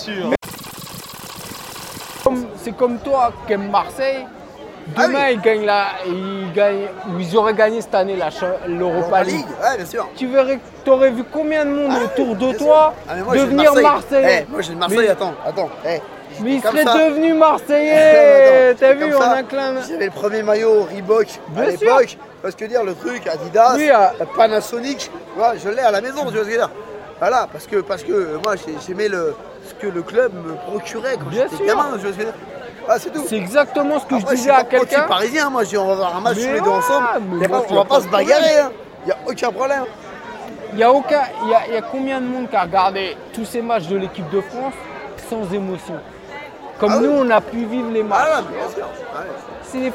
Comme- 2.24 2.48
C'est 2.64 2.76
comme 2.76 2.98
toi 3.00 3.32
qui 3.48 3.54
aime 3.54 3.70
Marseille. 3.70 4.26
Demain, 4.88 5.10
Ah 5.18 5.26
oui. 5.30 5.34
ils 5.34 5.42
gagnent 5.42 5.66
la, 5.66 5.86
ils 6.06 6.54
gagnent, 6.54 6.88
ils 7.20 7.36
auraient 7.38 7.54
gagné 7.56 7.82
cette 7.82 7.96
année 7.96 8.16
l'Europa 8.68 9.00
Europa 9.02 9.24
League. 9.24 9.36
League, 9.38 9.46
ouais, 9.62 9.78
bien 9.78 9.86
sûr. 9.86 10.08
Tu 10.16 10.28
verrais, 10.28 10.60
t'aurais 10.84 11.10
vu 11.10 11.24
combien 11.32 11.66
de 11.66 11.72
monde 11.72 11.92
autour 12.04 12.36
de 12.36 12.54
toi 12.58 12.94
Ah, 13.10 13.16
moi, 13.16 13.36
devenir 13.36 13.74
Marseille. 13.74 13.84
Marseillais. 13.84 14.46
Eh, 14.48 14.52
moi, 14.52 14.62
j'ai 14.62 14.74
de 14.74 14.78
Marseille, 14.78 14.98
Mais- 15.00 15.10
attends, 15.10 15.34
attends. 15.46 15.70
eh, 15.88 16.00
Mais 16.42 16.52
ils 16.56 16.62
comme 16.62 16.72
seraient 16.78 16.84
ça. 16.84 17.10
devenus 17.10 17.32
Attends, 17.42 17.52
Marseillais. 17.52 18.76
T'as 18.80 18.94
vu 18.94 19.16
en 19.16 19.20
ça. 19.22 19.32
un 19.34 19.44
clin 19.44 19.74
d'œil. 19.74 19.84
J'avais 19.90 20.06
le 20.06 20.12
premier 20.12 20.44
maillot 20.44 20.84
Reebok 20.84 21.28
à 21.58 21.66
l'époque. 21.66 22.18
Parce 22.44 22.54
que 22.56 22.66
dire 22.66 22.84
le 22.84 22.94
truc 22.94 23.26
Adidas, 23.26 23.74
Oui, 23.78 23.90
ah. 23.92 24.14
Panasonic, 24.38 25.10
voilà, 25.36 25.58
je 25.58 25.68
l'ai 25.70 25.82
à 25.82 25.90
la 25.90 26.00
maison, 26.02 26.26
tu 26.26 26.32
vois 26.32 26.32
ce 26.32 26.36
que 26.36 26.44
je 26.46 26.50
veux 26.52 26.58
dire. 26.58 26.70
Voilà, 27.18 27.48
parce 27.52 27.66
que, 27.66 27.78
parce 27.78 28.04
que 28.04 28.12
euh, 28.12 28.38
moi 28.44 28.56
j'ai- 28.56 28.76
j'aimais 28.86 29.08
le, 29.08 29.34
ce 29.68 29.74
que 29.74 29.88
le 29.92 30.04
club 30.04 30.32
me 30.34 30.54
procurait 30.70 31.16
quand 31.16 31.32
j'étais 31.32 31.66
gamin, 31.66 31.86
tu 31.94 32.00
vois 32.00 32.00
ce 32.00 32.04
que 32.04 32.08
je 32.12 32.18
veux 32.20 32.24
dire. 32.26 32.34
Voilà, 32.86 33.00
c'est 33.00 33.10
tout. 33.12 33.24
C'est 33.28 33.36
exactement 33.38 34.00
ce 34.00 34.06
que 34.06 34.16
Après, 34.16 34.36
je 34.36 34.36
disais 34.42 34.52
à 34.52 34.64
quelqu'un. 34.64 35.02
parisien, 35.04 35.50
moi 35.50 35.64
je 35.64 35.70
dis 35.70 35.78
on 35.78 35.88
va 35.88 35.96
voir 35.96 36.16
un 36.18 36.20
match 36.22 36.38
Mais 36.38 36.44
tous 36.48 36.54
les 36.54 36.62
deux 36.62 36.70
ensemble. 36.70 37.08
mais 37.32 37.48
moi, 37.48 37.62
pas- 37.62 37.68
on 37.70 37.76
va 37.76 37.86
pas 37.86 38.02
se 38.02 38.08
bagarrer, 38.08 38.60
hein. 38.60 38.72
il 39.04 39.08
n'y 39.08 39.12
a 39.12 39.18
aucun 39.28 39.52
problème. 39.52 39.86
Il 40.74 40.80
y 40.80 40.84
a 40.84 40.92
aucun, 40.92 41.22
y 41.48 41.54
a, 41.54 41.74
y 41.74 41.78
a 41.78 41.82
combien 41.82 42.20
de 42.20 42.26
monde 42.28 42.50
qui 42.50 42.56
a 42.56 42.64
regardé 42.64 43.18
tous 43.34 43.46
ces 43.46 43.62
matchs 43.62 43.88
de 43.88 43.98
l'équipe 43.98 44.30
de 44.30 44.42
France 44.42 44.74
sans 45.30 45.52
émotion? 45.54 45.96
Comme 46.80 46.92
Ah 46.94 46.98
oui. 47.00 47.08
nous, 47.08 47.14
on 47.14 47.30
a 47.30 47.40
pu 47.42 47.64
vivre 47.66 47.90
les 47.92 48.04
matchs. 48.04 48.28
Ah, 48.34 48.42
bien 48.42 48.70
sûr. 48.76 48.84
Ouais, 48.86 49.26
C'est 49.64 49.78
les 49.78 49.86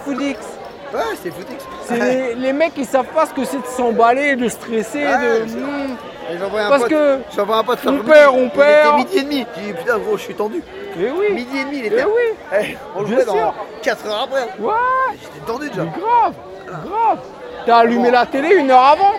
ouais 0.92 1.04
c'est 1.22 1.30
footix. 1.30 1.64
C'est 1.84 1.96
les, 1.98 2.34
les 2.34 2.52
mecs 2.52 2.74
qui 2.74 2.84
savent 2.84 3.04
pas 3.14 3.26
ce 3.26 3.32
que 3.34 3.44
c'est 3.44 3.58
de 3.58 3.66
s'emballer, 3.66 4.34
de 4.36 4.48
stresser, 4.48 5.04
Ouais, 5.06 5.40
de. 5.42 5.46
c'est 5.48 5.56
Hmm. 5.56 5.96
Un 6.32 6.68
Parce 6.68 6.82
pote, 6.82 6.90
que 6.90 7.14
un 7.40 7.64
pote 7.64 7.78
on 7.86 7.98
perd, 7.98 8.34
on 8.36 8.48
perd. 8.50 8.94
Il 8.98 9.02
était 9.02 9.04
midi 9.04 9.18
et 9.18 9.22
demi. 9.22 9.46
J'ai 9.56 9.62
dit 9.62 9.72
putain 9.78 9.98
gros, 9.98 10.16
je 10.16 10.22
suis 10.22 10.34
tendu. 10.34 10.62
Eh 10.98 11.10
oui. 11.10 11.32
Midi 11.32 11.58
et 11.58 11.64
demi, 11.64 11.78
il 11.78 11.86
était. 11.86 12.04
oui. 12.04 12.36
Eh, 12.60 12.76
on 12.96 13.02
Bien 13.02 13.14
jouait 13.16 13.24
sûr. 13.24 13.34
dans 13.34 13.54
4 13.82 14.06
heures 14.06 14.22
après. 14.24 14.42
Ouais. 14.58 14.72
J'étais 15.20 15.46
tendu 15.46 15.68
déjà. 15.70 15.82
Mais 15.84 15.90
grave. 16.00 16.34
Grave. 16.66 17.18
T'as 17.66 17.76
allumé 17.78 18.10
la 18.10 18.26
télé 18.26 18.54
une 18.56 18.70
heure 18.70 18.82
avant. 18.84 19.12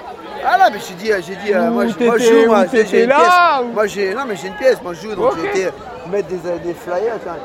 Ah 0.44 0.58
là, 0.58 0.70
mais 0.72 0.80
j'ai 0.80 0.96
dit, 0.96 1.12
j'ai 1.28 1.36
dit, 1.36 1.54
euh, 1.54 1.70
moi, 1.70 1.86
je- 1.86 2.04
moi 2.04 2.18
je 2.18 2.24
t'étais- 2.24 2.42
joue, 2.42 2.48
moi, 2.48 2.66
j'ai 2.72 3.06
là, 3.06 3.62
ou- 3.62 3.68
Moi 3.74 3.86
j'ai, 3.86 4.14
non 4.16 4.22
mais 4.28 4.36
j'ai 4.36 4.48
une 4.48 4.56
pièce, 4.56 4.82
moi 4.82 4.94
je 4.96 5.02
joue, 5.02 5.16
donc 5.16 5.34
Ok. 5.34 5.38
j'ai 5.54 5.62
été 5.62 5.70
mettre 6.10 6.28
des, 6.30 6.50
euh, 6.50 6.58
des 6.58 6.74
flyers, 6.74 7.20
tiens, 7.22 7.36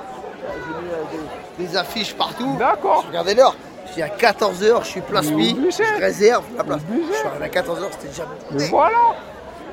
j'ai 0.40 0.82
mis 0.82 0.90
euh, 0.90 1.18
des, 1.58 1.66
des 1.66 1.76
affiches 1.76 2.14
partout. 2.14 2.56
D'accord. 2.58 3.04
Regardez 3.06 3.34
l'heure. 3.34 3.54
Je 3.88 3.92
dis 3.96 4.02
à 4.02 4.08
14h, 4.08 4.82
je 4.82 4.86
suis 4.88 5.00
place 5.02 5.26
Mais 5.26 5.36
mi, 5.36 5.52
obligé. 5.52 5.84
je 5.84 6.00
réserve 6.00 6.44
la 6.56 6.64
place. 6.64 6.80
Obligé. 6.88 7.12
Je 7.12 7.18
suis 7.18 7.26
arrivé 7.28 7.44
à 7.44 7.48
14h, 7.48 7.88
c'était 7.92 8.08
déjà 8.08 8.22
Mais 8.52 8.66
voilà. 8.68 8.96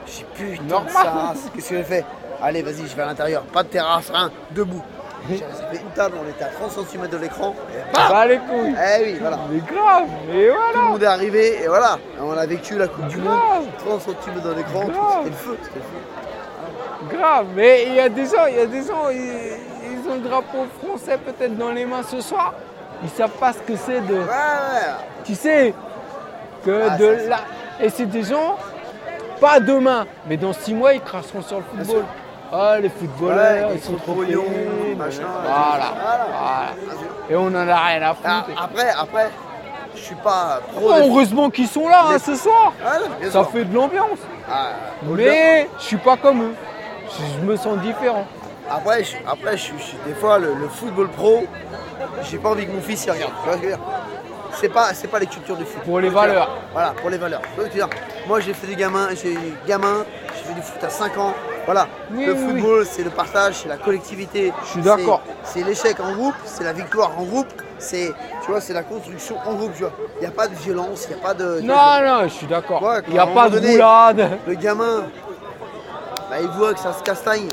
J'ai 0.05 0.25
putain 0.35 0.63
Normal. 0.65 0.89
de 0.91 0.91
ça, 0.93 1.33
qu'est-ce 1.55 1.69
que 1.69 1.77
j'ai 1.77 1.83
fait? 1.83 2.05
Allez, 2.45 2.62
vas-y, 2.62 2.86
je 2.89 2.95
vais 2.95 3.03
à 3.03 3.06
l'intérieur. 3.06 3.43
Pas 3.43 3.63
de 3.63 3.69
terrasse, 3.69 4.10
rien, 4.10 4.29
debout. 4.51 4.82
J'ai 5.29 5.36
réservé 5.36 5.77
une 5.77 5.91
table, 5.95 6.15
on 6.21 6.29
était 6.29 6.43
à 6.43 6.47
30 6.49 6.86
cm 6.89 7.08
de 7.08 7.15
l'écran. 7.15 7.56
et 7.71 7.93
bam 7.95 8.03
Bah 8.10 8.25
les 8.25 8.38
couilles. 8.39 8.75
Eh 8.77 9.03
oui, 9.03 9.17
voilà. 9.21 9.39
Mais 9.49 9.60
grave. 9.60 10.03
Et 10.27 10.32
Tout 10.32 10.36
le 10.36 10.51
voilà. 10.51 10.89
monde 10.89 11.03
est 11.03 11.06
arrivé 11.06 11.63
et 11.63 11.67
voilà, 11.69 11.97
on 12.19 12.32
a 12.34 12.45
vécu 12.45 12.77
la 12.77 12.89
Coupe 12.89 13.08
du 13.08 13.15
Monde, 13.19 13.39
Grave. 13.39 13.63
30 14.01 14.01
cm 14.01 14.41
dans 14.43 14.56
l'écran, 14.58 14.82
c'était 14.82 15.29
le 15.29 15.36
feu, 15.36 15.58
c'était 15.63 15.79
le 15.79 15.82
feu. 17.10 17.17
Grave. 17.17 17.45
Mais 17.56 17.86
il 17.88 17.93
y 17.93 17.99
a 18.01 18.10
des 18.10 18.25
gens, 18.25 18.45
il 18.49 18.56
y 18.56 18.60
a 18.60 18.65
des 18.65 18.84
gens, 18.84 19.10
ils, 19.10 20.10
ont 20.12 20.15
le 20.15 20.27
drapeau 20.27 20.65
français 20.84 21.17
peut-être 21.17 21.56
dans 21.58 21.71
les 21.71 21.86
mains 21.86 22.03
ce 22.03 22.19
soir, 22.19 22.53
ils 23.01 23.10
savent 23.10 23.29
pas 23.39 23.53
ce 23.53 23.60
que 23.60 23.77
c'est 23.77 24.01
de. 24.01 24.15
Ouais, 24.15 24.19
ouais. 24.19 24.93
Tu 25.23 25.36
sais 25.36 25.73
que 26.65 26.82
Ah, 26.89 26.97
de 26.97 27.17
ça, 27.19 27.29
là. 27.29 27.39
Et 27.79 27.88
c'est 27.89 28.08
des 28.08 28.23
gens, 28.23 28.58
pas 29.39 29.62
demain, 29.62 30.06
mais 30.27 30.36
dans 30.36 30.51
six 30.51 30.73
mois, 30.73 30.93
ils 30.93 30.99
cracheront 31.01 31.41
sur 31.41 31.60
le 31.60 31.63
football. 31.63 32.03
Ah, 32.55 32.77
les 32.79 32.89
footballeurs, 32.89 33.69
Ouais, 33.69 33.75
ils 33.75 33.81
sont 33.81 33.93
trop 33.95 34.13
payés, 34.13 34.35
machin, 34.95 35.23
Voilà. 35.43 35.85
voilà. 35.95 36.27
voilà. 36.31 36.69
Et 37.29 37.35
on 37.35 37.47
en 37.47 37.55
a 37.55 37.63
rien 37.63 38.01
à 38.03 38.15
Ah, 38.23 38.43
foutre. 38.45 38.63
après, 38.63 38.89
après, 38.91 39.31
je 39.95 40.01
suis 40.01 40.15
pas 40.15 40.59
pro 40.75 40.89
Oh, 40.89 40.93
heureusement 40.99 41.49
qu'ils 41.49 41.67
sont 41.67 41.87
là 41.89 42.03
hein, 42.09 42.19
ce 42.19 42.35
soir. 42.35 42.73
Ah, 42.85 42.97
Ça 43.31 43.43
fait 43.45 43.65
de 43.65 43.73
l'ambiance. 43.73 44.19
Ah, 44.51 44.67
Mais 45.03 45.67
je 45.79 45.83
suis 45.83 45.97
pas 45.97 46.15
comme 46.17 46.43
eux. 46.43 46.55
Je, 47.39 47.43
me 47.45 47.55
sens 47.57 47.77
différent. 47.79 48.25
Après, 48.69 49.03
je, 49.03 49.15
après 49.27 49.57
je, 49.57 49.71
des 50.05 50.13
fois, 50.13 50.37
le, 50.37 50.53
le 50.53 50.67
football 50.67 51.07
pro, 51.09 51.45
j'ai 52.23 52.37
pas 52.37 52.49
envie 52.49 52.65
que 52.67 52.71
mon 52.71 52.81
fils 52.81 53.05
y 53.05 53.11
regarde. 53.11 53.33
C'est 54.53 54.69
pas, 54.69 54.93
c'est 54.93 55.07
pas 55.07 55.17
les 55.19 55.25
cultures 55.25 55.57
du 55.57 55.65
foot. 55.65 55.81
Pour 55.83 55.99
les 55.99 56.09
valeurs. 56.09 56.55
Voilà, 56.71 56.91
pour 57.01 57.09
les 57.09 57.17
valeurs. 57.17 57.41
Moi, 58.27 58.39
j'ai 58.41 58.53
fait 58.53 58.67
des 58.67 58.75
gamins, 58.75 59.09
j'ai 59.21 59.37
gamin, 59.67 60.05
j'ai 60.37 60.43
fait 60.43 60.53
du 60.53 60.61
foot 60.61 60.83
à 60.83 60.89
5 60.89 61.17
ans. 61.17 61.33
Voilà. 61.65 61.88
Oui, 62.12 62.26
le 62.26 62.34
oui, 62.34 62.39
football, 62.39 62.86
c'est 62.86 63.04
le 63.04 63.10
partage, 63.10 63.56
c'est 63.62 63.69
la 63.69 63.78
collectivité. 63.78 64.52
Je 64.63 64.67
suis 64.69 64.82
d'accord. 64.82 65.21
C'est 65.43 65.63
l'échec 65.63 65.97
en 65.99 66.13
groupe, 66.13 66.36
c'est 66.45 66.63
la 66.63 66.73
victoire 66.73 67.12
en 67.17 67.23
groupe, 67.23 67.47
c'est, 67.78 68.12
tu 68.43 68.52
vois, 68.52 68.60
c'est 68.62 68.73
la 68.73 68.84
construction 68.84 69.36
en 69.45 69.54
groupe. 69.54 69.71
Tu 69.76 69.84
vois, 69.84 69.93
il 70.17 70.21
n'y 70.21 70.28
a 70.28 70.32
pas 70.32 70.47
de 70.47 70.56
violence, 70.56 71.08
il 71.10 71.15
n'y 71.15 71.21
a 71.21 71.26
pas 71.26 71.34
de. 71.34 71.62
Non, 71.62 71.76
non, 72.06 72.23
je 72.23 72.34
suis 72.34 72.47
d'accord. 72.47 72.84
Il 73.08 73.13
n'y 73.13 73.19
a 73.19 73.23
un 73.23 73.28
pas 73.28 73.49
de 73.49 73.56
donné, 73.60 73.71
roulade. 73.73 74.30
Le 74.45 74.54
gamin, 74.56 75.06
bah, 76.30 76.36
il 76.41 76.47
voit 76.49 76.73
que 76.73 76.80
ça 76.80 76.93
se 76.93 77.02
castagne. 77.04 77.47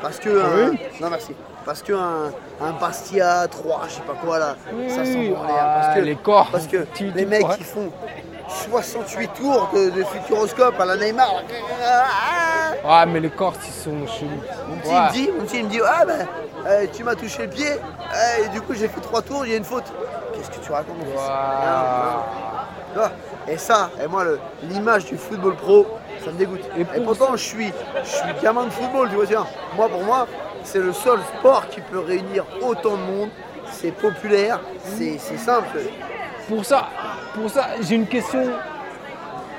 Parce 0.00 0.18
que. 0.18 0.28
Ah 0.42 0.46
un- 0.46 0.70
oui 0.70 0.78
non, 1.00 1.10
merci. 1.10 1.34
Parce 1.64 1.82
qu'un 1.82 2.30
un 2.60 2.72
Bastia 2.78 3.48
3, 3.50 3.80
je 3.88 3.94
sais 3.94 4.00
pas 4.02 4.12
quoi 4.22 4.38
là, 4.38 4.54
ça 4.66 4.74
oui, 4.74 4.90
s'en 4.90 5.18
oui. 5.18 5.30
branle, 5.30 5.46
hein, 5.50 5.54
Parce 5.74 5.86
Ah, 5.88 5.94
que, 5.94 6.00
les 6.00 6.16
corps. 6.16 6.48
Parce 6.52 6.66
que 6.66 6.86
les 7.14 7.24
mecs 7.24 7.48
qui 7.56 7.64
font 7.64 7.90
68 8.48 9.28
tours 9.34 9.70
de, 9.74 9.90
de 9.90 10.04
futuroscope 10.04 10.78
à 10.78 10.84
la 10.84 10.96
Neymar. 10.96 11.32
là. 11.80 12.04
Ah, 12.86 13.06
mais 13.06 13.20
les 13.20 13.30
corps, 13.30 13.54
ils 13.66 13.72
sont 13.72 14.06
chelous. 14.06 14.30
Mon 14.68 14.76
petit, 14.76 14.88
Ouais. 14.90 14.96
il 14.96 15.02
me 15.02 15.12
dit, 15.12 15.30
mon 15.38 15.44
petit, 15.44 15.58
il 15.58 15.64
me 15.64 15.70
dit, 15.70 15.80
ah 15.86 16.04
ben, 16.04 16.26
euh, 16.66 16.86
tu 16.92 17.02
m'as 17.04 17.14
touché 17.14 17.42
le 17.44 17.48
pied, 17.50 17.70
euh, 17.72 18.44
et 18.44 18.48
du 18.50 18.60
coup 18.60 18.74
j'ai 18.74 18.88
fait 18.88 19.00
3 19.00 19.22
tours, 19.22 19.46
il 19.46 19.52
y 19.52 19.54
a 19.54 19.58
une 19.58 19.64
faute. 19.64 19.84
Qu'est-ce 20.34 20.50
que 20.50 20.64
tu 20.64 20.72
racontes 20.72 20.96
vois 22.94 23.10
Et 23.48 23.56
ça, 23.58 23.90
et 24.02 24.06
moi, 24.06 24.24
l'image 24.62 25.04
du 25.06 25.16
football 25.16 25.56
pro, 25.56 25.86
ça 26.24 26.30
me 26.30 26.36
dégoûte. 26.38 26.60
Et 26.76 26.80
Et, 26.82 26.84
pour- 26.84 27.16
pourtant, 27.16 27.32
je 27.32 27.42
suis, 27.42 27.72
je 28.04 28.08
suis 28.08 28.28
gamin 28.42 28.64
de 28.64 28.70
football, 28.70 29.08
tu 29.08 29.16
vois. 29.16 29.26
tiens. 29.26 29.46
Moi, 29.76 29.88
pour 29.88 30.02
moi, 30.02 30.26
c'est 30.62 30.78
le 30.78 30.92
seul 30.92 31.18
sport 31.38 31.68
qui 31.68 31.80
peut 31.80 31.98
réunir 31.98 32.44
autant 32.62 32.92
de 32.96 33.02
monde. 33.02 33.28
C'est 33.72 33.90
populaire, 33.90 34.60
c'est 34.96 35.18
simple. 35.18 35.78
Pour 36.48 36.64
ça, 36.64 36.88
pour 37.34 37.50
ça, 37.50 37.68
j'ai 37.80 37.94
une 37.94 38.06
question. 38.06 38.42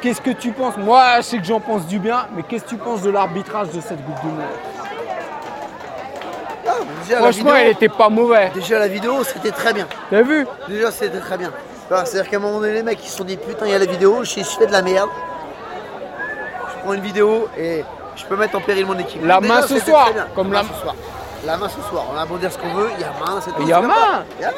Qu'est-ce 0.01 0.21
que 0.21 0.31
tu 0.31 0.51
penses? 0.51 0.77
Moi, 0.77 1.03
je 1.17 1.21
sais 1.21 1.37
que 1.39 1.45
j'en 1.45 1.59
pense 1.59 1.87
du 1.87 1.97
bien, 1.99 2.27
mais 2.35 2.43
qu'est-ce 2.43 2.65
que 2.65 2.69
tu 2.69 2.77
penses 2.77 3.01
de 3.01 3.09
l'arbitrage 3.09 3.69
de 3.69 3.81
cette 3.81 4.03
Coupe 4.05 4.19
du 4.21 4.27
Monde? 4.27 4.41
Ah, 6.67 6.71
déjà, 7.03 7.17
Franchement, 7.17 7.51
vidéo, 7.51 7.55
elle 7.55 7.67
était 7.71 7.89
pas 7.89 8.09
mauvais. 8.09 8.51
déjà, 8.53 8.77
la 8.79 8.87
vidéo, 8.87 9.23
c'était 9.23 9.51
très 9.51 9.73
bien. 9.73 9.87
T'as 10.11 10.21
vu? 10.21 10.45
Déjà, 10.67 10.91
c'était 10.91 11.19
très 11.19 11.37
bien. 11.37 11.51
C'est-à-dire 11.89 12.29
qu'à 12.29 12.37
un 12.37 12.39
moment 12.39 12.59
donné, 12.59 12.73
les 12.73 12.83
mecs, 12.83 13.03
ils 13.03 13.09
se 13.09 13.17
sont 13.17 13.23
dit 13.23 13.37
putain, 13.37 13.65
il 13.67 13.71
y 13.71 13.75
a 13.75 13.79
la 13.79 13.85
vidéo, 13.85 14.23
je, 14.23 14.41
fais 14.43 14.65
de 14.67 14.71
la 14.71 14.81
merde. 14.81 15.09
Je 16.71 16.83
prends 16.83 16.93
une 16.93 17.01
vidéo 17.01 17.47
et 17.57 17.83
je 18.15 18.25
peux 18.25 18.35
mettre 18.35 18.55
en 18.57 18.61
péril 18.61 18.85
mon 18.87 18.97
équipe. 18.97 19.23
La 19.23 19.39
Déjà, 19.39 19.53
main 19.53 19.61
ce 19.61 19.79
soir, 19.79 20.09
comme 20.35 20.51
la 20.51 20.59
la- 20.59 20.63
main 20.63 20.69
ce 20.75 20.81
soir. 20.81 20.95
La 21.45 21.57
main 21.57 21.69
ce 21.69 21.81
soir. 21.89 22.05
On 22.13 22.17
a 22.19 22.25
beau 22.25 22.37
dire 22.37 22.51
ce 22.51 22.57
qu'on 22.57 22.73
veut, 22.73 22.89
il 22.97 23.01
y 23.01 23.03
a 23.03 23.11
main, 23.23 23.39
c'est 23.39 23.51
tout. 23.51 23.57
Il 23.61 23.67
y 23.67 23.73
a 23.73 23.75
c'est 23.75 23.81
comme 23.81 23.89
main. 23.91 23.95
ça. 23.95 24.23
Il 24.39 24.41
y 24.41 24.45
a 24.45 24.49
main. 24.49 24.55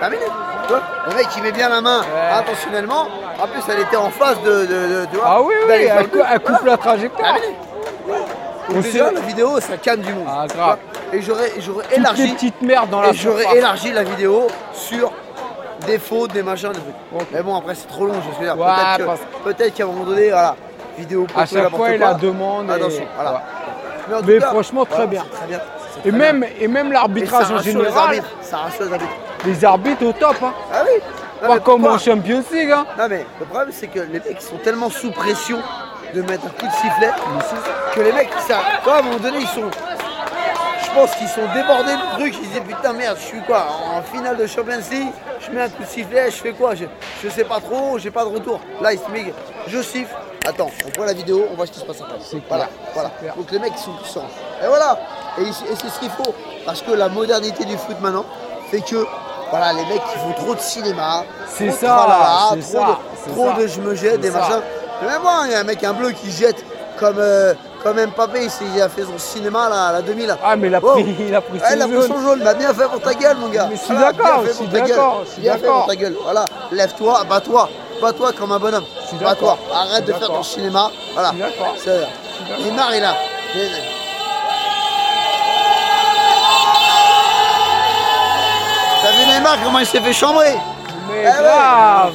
Terminé. 0.00 0.24
Vois, 0.68 0.80
Le 1.08 1.14
mec, 1.16 1.26
il 1.36 1.42
met 1.42 1.52
bien 1.52 1.68
la 1.68 1.80
main 1.80 2.02
intentionnellement. 2.38 3.06
En 3.42 3.46
plus, 3.46 3.62
elle 3.72 3.80
était 3.80 3.96
en 3.96 4.10
face 4.10 4.40
de. 4.42 4.50
de, 4.50 4.64
de- 4.66 5.06
tu 5.10 5.16
vois, 5.16 5.24
Ah 5.26 5.42
oui, 5.42 5.54
oui, 5.66 5.72
elle, 5.74 5.98
le 5.98 6.04
cou- 6.04 6.18
coup. 6.18 6.24
elle 6.30 6.40
coupe 6.40 6.48
Voilà. 6.60 6.70
la 6.72 6.76
trajectoire. 6.76 7.34
Terminé. 7.34 7.54
On 8.70 8.72
Donc 8.74 8.82
déjà, 8.82 9.10
la 9.10 9.20
vidéo, 9.20 9.60
ça 9.60 9.76
calme 9.78 10.02
du 10.02 10.12
monde. 10.12 10.26
Ah, 10.28 10.46
grave. 10.46 10.78
Et 11.12 11.22
j'aurais 11.22 11.48
Toutes 11.50 11.90
les 11.90 11.96
élargi. 11.96 12.32
petites 12.34 12.60
merdes 12.62 12.90
dans 12.90 13.00
la 13.00 13.08
Et 13.10 13.14
j'aurais 13.14 13.56
élargi 13.56 13.92
la 13.92 14.02
vidéo 14.02 14.46
sur 14.74 15.10
des 15.86 15.98
fautes, 15.98 16.32
des 16.32 16.42
machins, 16.42 16.68
des 16.72 16.78
trucs. 16.80 17.28
Mais 17.32 17.42
bon, 17.42 17.56
après, 17.56 17.74
c'est 17.74 17.86
trop 17.88 18.04
long, 18.04 18.12
je 18.14 18.38
veux 18.38 18.44
dire. 18.44 18.58
Ouais, 18.58 19.16
Peut-être 19.44 19.74
qu'à 19.74 19.84
un 19.84 19.86
moment 19.86 20.04
donné, 20.04 20.28
voilà, 20.28 20.54
vidéo 20.98 21.24
pour 21.24 21.40
À 21.40 21.46
chaque 21.46 21.70
fois, 21.70 21.90
il 21.90 21.98
la 22.00 22.12
demande. 22.14 22.68
et- 22.68 22.74
Attention, 22.74 23.04
voilà. 23.14 23.32
Ouais. 24.10 24.14
en 24.16 24.20
tout 24.20 24.26
Mais 24.26 24.40
franchement, 24.40 24.84
très 24.84 25.06
bien. 25.06 25.24
Très 25.32 25.46
bien. 25.46 25.60
Et 26.04 26.10
même, 26.12 26.44
et 26.60 26.68
même 26.68 26.92
l'arbitrage 26.92 27.50
en 27.50 27.58
général, 27.58 28.22
Ça 28.42 28.58
rassure 28.58 28.84
les 28.84 28.92
arbitres. 28.92 29.12
Les 29.44 29.64
arbitres 29.64 30.04
au 30.04 30.12
top. 30.12 30.36
Hein. 30.42 30.52
Ah 30.72 30.82
oui 30.84 31.00
Non, 31.42 31.48
Pas 31.48 31.60
comme 31.60 31.86
en 31.86 31.98
Champions 31.98 32.44
League. 32.52 32.70
Hein. 32.70 32.86
Non 32.98 33.06
mais 33.08 33.24
le 33.40 33.46
problème 33.46 33.70
c'est 33.72 33.88
que 33.88 34.00
les 34.00 34.20
mecs 34.20 34.40
sont 34.42 34.56
tellement 34.58 34.90
sous 34.90 35.10
pression 35.10 35.58
de 36.14 36.22
mettre 36.22 36.46
un 36.46 36.50
coup 36.50 36.66
de 36.66 36.72
sifflet 36.72 37.10
que 37.94 38.00
les 38.00 38.12
mecs, 38.12 38.30
ça, 38.46 38.60
à 38.86 38.98
un 38.98 39.02
moment 39.02 39.18
donné 39.18 39.38
ils 39.40 39.46
sont. 39.48 39.70
Je 40.84 40.94
pense 40.94 41.14
qu'ils 41.16 41.28
sont 41.28 41.46
débordés 41.54 41.92
du 41.92 42.18
truc, 42.18 42.34
ils 42.42 42.46
se 42.46 42.52
disent 42.60 42.62
putain 42.76 42.92
merde, 42.94 43.18
je 43.20 43.26
suis 43.26 43.42
quoi 43.42 43.66
En 43.94 44.02
finale 44.02 44.36
de 44.38 44.46
Champions 44.46 44.80
League, 44.90 45.08
je 45.40 45.50
mets 45.54 45.62
un 45.62 45.68
coup 45.68 45.82
de 45.82 45.88
sifflet, 45.88 46.30
je 46.30 46.36
fais 46.36 46.52
quoi? 46.52 46.74
Je, 46.74 46.86
je 47.22 47.28
sais 47.28 47.44
pas 47.44 47.60
trop, 47.60 47.98
j'ai 47.98 48.10
pas 48.10 48.24
de 48.24 48.30
retour. 48.30 48.58
Là 48.80 48.94
il 48.94 48.98
se 48.98 49.08
met, 49.10 49.32
je 49.66 49.82
siffle, 49.82 50.14
attends, 50.46 50.70
on 50.86 50.96
voit 50.96 51.06
la 51.06 51.12
vidéo, 51.12 51.46
on 51.52 51.56
voit 51.56 51.66
ce 51.66 51.72
qui 51.72 51.80
se 51.80 51.84
passe 51.84 52.00
après. 52.00 52.16
Voilà, 52.48 52.68
voilà. 52.94 53.10
Donc 53.36 53.50
les 53.50 53.58
mecs 53.58 53.72
ils 53.76 53.82
sont 53.82 53.92
puissants. 53.92 54.26
Et 54.64 54.66
voilà, 54.66 54.98
et, 55.38 55.42
et 55.42 55.52
c'est 55.52 55.88
ce 55.90 56.00
qu'il 56.00 56.10
faut, 56.10 56.34
parce 56.64 56.80
que 56.80 56.92
la 56.92 57.08
modernité 57.10 57.64
du 57.66 57.76
foot 57.76 57.96
maintenant 58.00 58.24
fait 58.70 58.80
que 58.80 59.06
voilà, 59.50 59.72
les 59.72 59.84
mecs 59.86 60.02
ils 60.14 60.20
font 60.20 60.32
trop 60.44 60.54
de 60.54 60.60
cinéma, 60.60 61.24
C'est 61.48 61.70
ça, 61.70 61.86
tralala, 61.86 62.48
trop 62.50 62.60
ça, 62.60 62.78
de- 63.26 63.32
trop 63.32 63.46
ça. 63.48 63.52
de 63.62 63.66
je 63.66 63.80
me 63.80 63.94
jette, 63.94 64.20
des 64.20 64.30
machins. 64.30 64.60
Mais 65.02 65.08
même 65.08 65.22
moi, 65.22 65.42
il 65.46 65.52
y 65.52 65.54
a 65.54 65.60
un 65.60 65.64
mec, 65.64 65.82
un 65.84 65.92
bleu 65.92 66.10
qui 66.10 66.30
jette 66.30 66.64
comme, 66.98 67.18
euh, 67.18 67.54
comme 67.82 67.96
Mbappé, 67.96 68.44
il, 68.46 68.50
il 68.74 68.82
a 68.82 68.88
fait 68.88 69.02
son 69.04 69.16
cinéma 69.18 69.68
là, 69.68 69.86
à 69.86 69.92
la 69.92 70.02
2000. 70.02 70.36
Ah, 70.44 70.56
mais 70.56 70.66
il 70.66 70.74
a 70.74 70.80
Wow. 70.80 70.92
pris, 70.94 71.14
il 71.28 71.34
a 71.34 71.40
pris 71.40 71.60
Ah, 71.64 71.74
il 71.74 71.80
a 71.80 71.84
son 71.84 71.90
pris 71.90 72.00
jaune. 72.00 72.08
son 72.08 72.20
jaune, 72.20 72.40
bah 72.42 72.54
bien 72.54 72.74
fait 72.74 72.84
pour 72.88 73.00
ta 73.00 73.14
gueule 73.14 73.36
mon 73.36 73.48
gars. 73.48 73.68
Mais 73.70 73.76
je 73.76 73.80
suis 73.82 73.94
Voilà, 73.94 74.12
d'accord, 74.12 74.42
je 74.46 74.52
suis 74.52 74.66
d'accord, 74.66 75.22
Bien 75.38 75.56
fait 75.56 75.66
pour 75.66 75.86
ta 75.86 75.96
gueule. 75.96 76.16
Voilà, 76.24 76.44
lève-toi, 76.72 77.22
bats-toi, 77.28 77.68
bats-toi 78.02 78.32
comme 78.32 78.50
un 78.52 78.58
bonhomme. 78.58 78.84
Bats-toi, 79.22 79.56
arrête 79.72 80.04
de 80.04 80.12
faire 80.12 80.26
ton 80.28 80.42
cinéma. 80.42 80.90
Voilà. 81.14 81.32
Neymar 81.32 82.94
il 82.96 83.04
a. 83.04 83.14
Neymar 89.38 89.56
comment 89.62 89.78
il 89.78 89.86
s'est 89.86 90.00
fait 90.00 90.12
chambrer 90.12 90.54
Mais 91.08 91.22
Eh 91.22 91.26
ouais. 91.26 91.32
grave. 91.32 92.12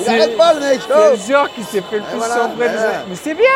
Il 0.00 0.04
C'est- 0.04 0.10
arrête 0.12 0.36
pas 0.36 0.54
le 0.54 0.60
mec. 0.60 0.80
C'est 0.86 0.94
oh. 0.94 1.10
le 1.10 1.16
joueur 1.16 1.48
qui 1.52 1.62
s'est 1.64 1.82
fait 1.90 1.96
le 1.96 2.02
plus 2.02 2.18
voilà, 2.18 2.34
sombrer. 2.36 2.66
ouais. 2.66 2.72
Mais 3.08 3.16
c'est 3.16 3.34
bien. 3.34 3.46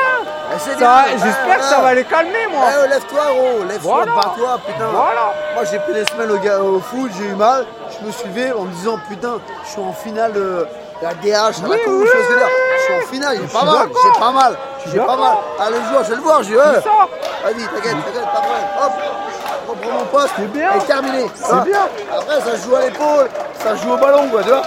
Eh, 0.50 0.74
bien. 0.76 1.04
J'espère 1.12 1.58
que 1.58 1.64
ça 1.64 1.80
va 1.80 1.94
les 1.94 2.04
calmer, 2.04 2.46
moi. 2.50 2.64
Ouais, 2.66 2.88
lève-toi, 2.88 3.20
gros, 3.30 3.64
lève-toi, 3.68 3.92
Voilà. 3.94 4.12
bats-toi, 4.12 4.60
putain. 4.66 4.86
Voilà. 4.92 5.32
Moi, 5.54 5.64
j'ai 5.70 5.78
pris 5.78 5.92
des 5.94 6.04
semaines 6.04 6.30
au, 6.32 6.76
au 6.76 6.80
foot, 6.80 7.10
j'ai 7.16 7.26
eu 7.26 7.34
mal. 7.34 7.64
Je 7.90 8.04
me 8.06 8.12
levé 8.34 8.52
en 8.52 8.62
me 8.62 8.72
disant, 8.72 8.98
putain, 9.08 9.34
je 9.64 9.70
suis 9.70 9.80
en 9.80 9.92
finale 9.92 10.32
de 10.32 10.66
la 11.00 11.14
DH 11.14 11.28
à 11.32 11.62
la 11.62 11.68
Oui, 11.68 11.76
oui, 11.86 12.06
je 12.12 12.34
dire. 12.34 12.46
oui, 12.46 12.76
Je 12.76 12.82
suis 12.82 12.94
en 12.94 13.06
finale, 13.12 13.36
j'ai 13.40 13.46
Je 13.46 13.52
pas 13.52 13.64
mal, 13.64 13.88
j'ai 14.02 14.20
pas 14.20 14.32
mal, 14.32 14.56
j'ai 14.92 14.98
pas 14.98 15.16
mal. 15.16 15.36
Ah, 15.60 15.70
le 15.70 15.76
joueur, 15.88 16.04
je 16.04 16.10
vais 16.10 16.16
le 16.16 16.22
voir, 16.22 16.42
j'ai 16.42 16.56
euh, 16.56 16.74
C'est 16.74 16.82
ça. 16.82 16.90
Vas-y, 17.44 17.54
t'inquiète, 17.66 18.04
t'inquiète, 18.04 18.24
pas 18.34 18.40
de 18.40 18.46
problème. 18.46 18.68
Hop, 18.84 18.92
mon 19.90 20.04
poste. 20.06 20.34
C'est 20.36 20.52
bien. 20.52 20.70
Et 20.76 20.86
terminé. 20.86 21.26
C'est 21.34 21.64
bien. 21.64 21.86
Après, 22.16 22.40
ça 22.40 22.56
joue 22.64 22.74
à 22.76 22.80
l'épaule, 22.82 23.28
ça 23.62 23.74
joue 23.76 23.92
au 23.92 23.96
ballon, 23.96 24.28
quoi, 24.28 24.42
tu 24.42 24.48
vois. 24.50 24.62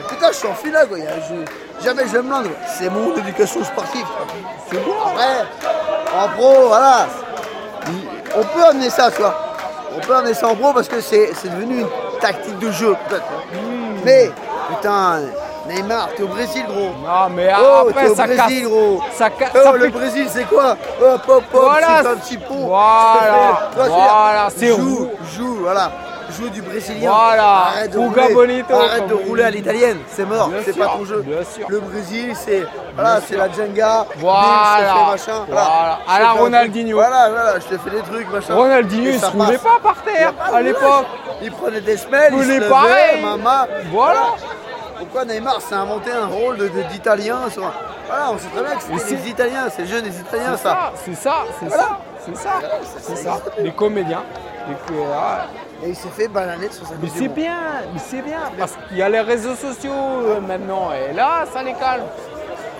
Et 0.00 0.02
putain, 0.08 0.28
je 0.30 0.36
suis 0.36 0.48
en 0.48 0.54
finale, 0.54 0.88
quoi. 0.88 0.98
Je- 0.98 1.84
jamais 1.84 2.02
je 2.06 2.12
vais 2.12 2.22
me 2.22 2.28
plaindre. 2.28 2.50
C'est 2.78 2.90
mon 2.90 3.16
éducation 3.16 3.64
sportive. 3.64 4.06
C'est 4.70 4.78
bien. 4.84 4.94
Après, 5.06 5.44
en 6.24 6.28
pro, 6.36 6.68
voilà. 6.68 7.06
On 8.36 8.42
peut 8.42 8.64
amener 8.64 8.90
ça, 8.90 9.10
tu 9.10 9.20
vois. 9.22 9.34
On 9.96 10.00
peut 10.00 10.14
amener 10.14 10.34
ça 10.34 10.48
en 10.48 10.54
pro 10.54 10.72
parce 10.72 10.86
que 10.88 11.00
c'est 11.00 11.32
devenu 11.44 11.80
une 11.80 11.88
tactique 12.20 12.58
de 12.58 12.70
jeu, 12.70 12.94
peut-être. 13.08 13.24
Hmm. 13.52 13.96
Mais, 14.04 14.30
putain, 14.68 15.20
Neymar, 15.68 16.08
t'es 16.16 16.22
au 16.22 16.28
Brésil, 16.28 16.64
gros. 16.68 16.90
Non, 17.04 17.28
mais 17.34 17.48
Oh, 17.58 17.88
après, 17.88 18.08
au 18.08 18.14
ça 18.14 18.24
Brésil, 18.26 18.62
casse. 18.62 18.62
gros. 18.70 19.00
Ça, 19.12 19.28
ca- 19.38 19.50
Oh, 19.54 19.58
ça 19.64 19.72
le 19.72 19.84
fait- 19.84 19.88
Brésil, 19.90 20.26
c'est 20.30 20.44
quoi 20.44 20.72
Hop, 21.00 21.22
hop, 21.28 21.28
hop, 21.28 21.44
Voilà. 21.52 21.86
c'est 22.02 22.08
un 22.08 22.16
petit 22.16 22.36
pont. 22.38 22.66
Voilà. 22.66 23.70
Voilà, 23.74 24.48
c'est 24.56 24.68
Joue, 24.68 25.10
joue, 25.36 25.56
voilà. 25.60 25.90
Joue 26.38 26.50
du 26.50 26.60
brésilien. 26.60 27.10
Voilà. 27.10 27.48
Arrête 27.68 27.90
de 27.90 27.98
Fuga 27.98 28.22
rouler, 28.24 28.34
bonito, 28.34 28.74
Arrête 28.74 29.06
de 29.06 29.14
rouler 29.14 29.44
à 29.44 29.50
l'italienne, 29.50 29.96
c'est 30.10 30.26
mort, 30.26 30.50
c'est 30.62 30.76
pas 30.78 30.88
ton 30.88 31.04
jeu. 31.06 31.22
bien 31.26 31.38
sûr. 31.42 31.66
Le 31.70 31.80
Brésil, 31.80 32.34
c'est 32.34 32.64
voilà, 32.94 33.20
c'est 33.26 33.34
la 33.36 33.50
Jenga. 33.50 34.04
Voilà. 34.18 34.94
machin. 35.12 35.44
Voilà. 35.48 35.98
À 36.06 36.20
la. 36.20 36.30
Ronaldinho. 36.32 36.96
Voilà, 36.96 37.30
voilà, 37.30 37.54
je 37.60 37.64
te 37.74 37.78
fais 37.82 37.90
des 37.96 38.02
trucs, 38.02 38.30
machin. 38.30 38.54
Ronaldinho, 38.54 39.10
il 39.10 39.18
se 39.18 39.24
roulait 39.26 39.56
pas 39.56 39.78
par 39.82 39.96
terre 40.02 40.34
à 40.52 40.60
l'époque. 40.60 41.06
Il 41.40 41.50
prenait 41.50 41.80
des 41.80 41.96
semelles, 41.96 42.34
il 42.36 42.44
se 42.44 42.48
levait, 42.60 43.22
maman. 43.22 43.66
Voilà. 43.90 44.20
Pourquoi 44.98 45.24
Neymar 45.24 45.60
s'est 45.60 45.74
inventé 45.74 46.10
un 46.12 46.26
rôle 46.26 46.56
de- 46.58 46.68
de- 46.68 46.82
d'italien 46.90 47.38
Voilà, 47.56 48.30
on 48.32 48.38
sait 48.38 48.48
très 48.54 48.62
bien 48.64 48.74
que 48.76 48.78
Et 48.78 48.98
c'était 48.98 48.98
c'est- 48.98 49.14
les 49.24 49.28
Italiens, 49.30 49.68
c'est 49.70 49.82
le 49.82 49.88
jeu 49.88 50.02
des 50.02 50.18
Italiens 50.20 50.56
ça. 50.56 50.92
c'est 51.04 51.14
ça, 51.14 51.34
c'est 51.60 51.66
Voilà. 51.66 51.82
ça. 51.84 51.98
C'est 52.26 52.36
ça, 52.36 52.50
c'est 53.00 53.16
ça. 53.16 53.38
Les 53.58 53.72
comédiens. 53.72 54.22
Co- 54.86 54.94
ah, 55.14 55.46
Et 55.82 55.90
il 55.90 55.96
s'est 55.96 56.08
fait 56.10 56.28
bananer 56.28 56.70
sur 56.70 56.86
sa 56.86 56.94
Mais 57.00 57.08
c'est 57.08 57.28
bien, 57.28 57.56
mais 57.94 58.00
c'est 58.04 58.20
bien, 58.20 58.40
parce 58.58 58.72
qu'il 58.88 58.98
y 58.98 59.02
a 59.02 59.08
les 59.08 59.20
réseaux 59.20 59.54
sociaux 59.54 59.92
euh, 59.92 60.40
maintenant, 60.40 60.90
et 60.92 61.14
là, 61.14 61.44
ça 61.52 61.62
les 61.62 61.72
calme. 61.74 62.02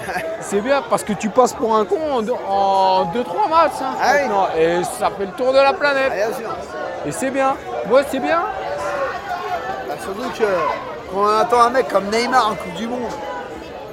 C'est 0.40 0.61
bien, 0.61 0.83
parce 0.88 1.02
que 1.04 1.12
tu 1.12 1.28
passes 1.28 1.52
pour 1.52 1.74
un 1.76 1.85
con 1.85 1.98
en 2.00 2.22
2-3 3.04 3.48
matchs, 3.48 3.72
hein, 3.83 3.94
Ah 4.02 4.12
oui. 4.57 4.61
et 4.62 4.83
ça 4.85 5.11
fait 5.16 5.26
le 5.26 5.33
tour 5.33 5.52
de 5.52 5.59
la 5.59 5.68
Ah, 5.68 5.72
planète. 5.74 6.12
bien 6.12 6.33
sûr. 6.37 6.50
Et 7.07 7.12
c'est 7.12 7.31
bien, 7.31 7.54
moi 7.88 8.00
c'est 8.11 8.18
bien. 8.18 8.42
Bah, 9.87 9.94
surtout 10.02 10.28
que 10.31 10.44
quand 11.12 11.21
on 11.21 11.27
attend 11.27 11.61
un 11.62 11.71
mec 11.71 11.88
comme 11.88 12.05
Neymar 12.11 12.49
en 12.53 12.55
Coupe 12.55 12.75
du 12.75 12.87
Monde, 12.87 13.01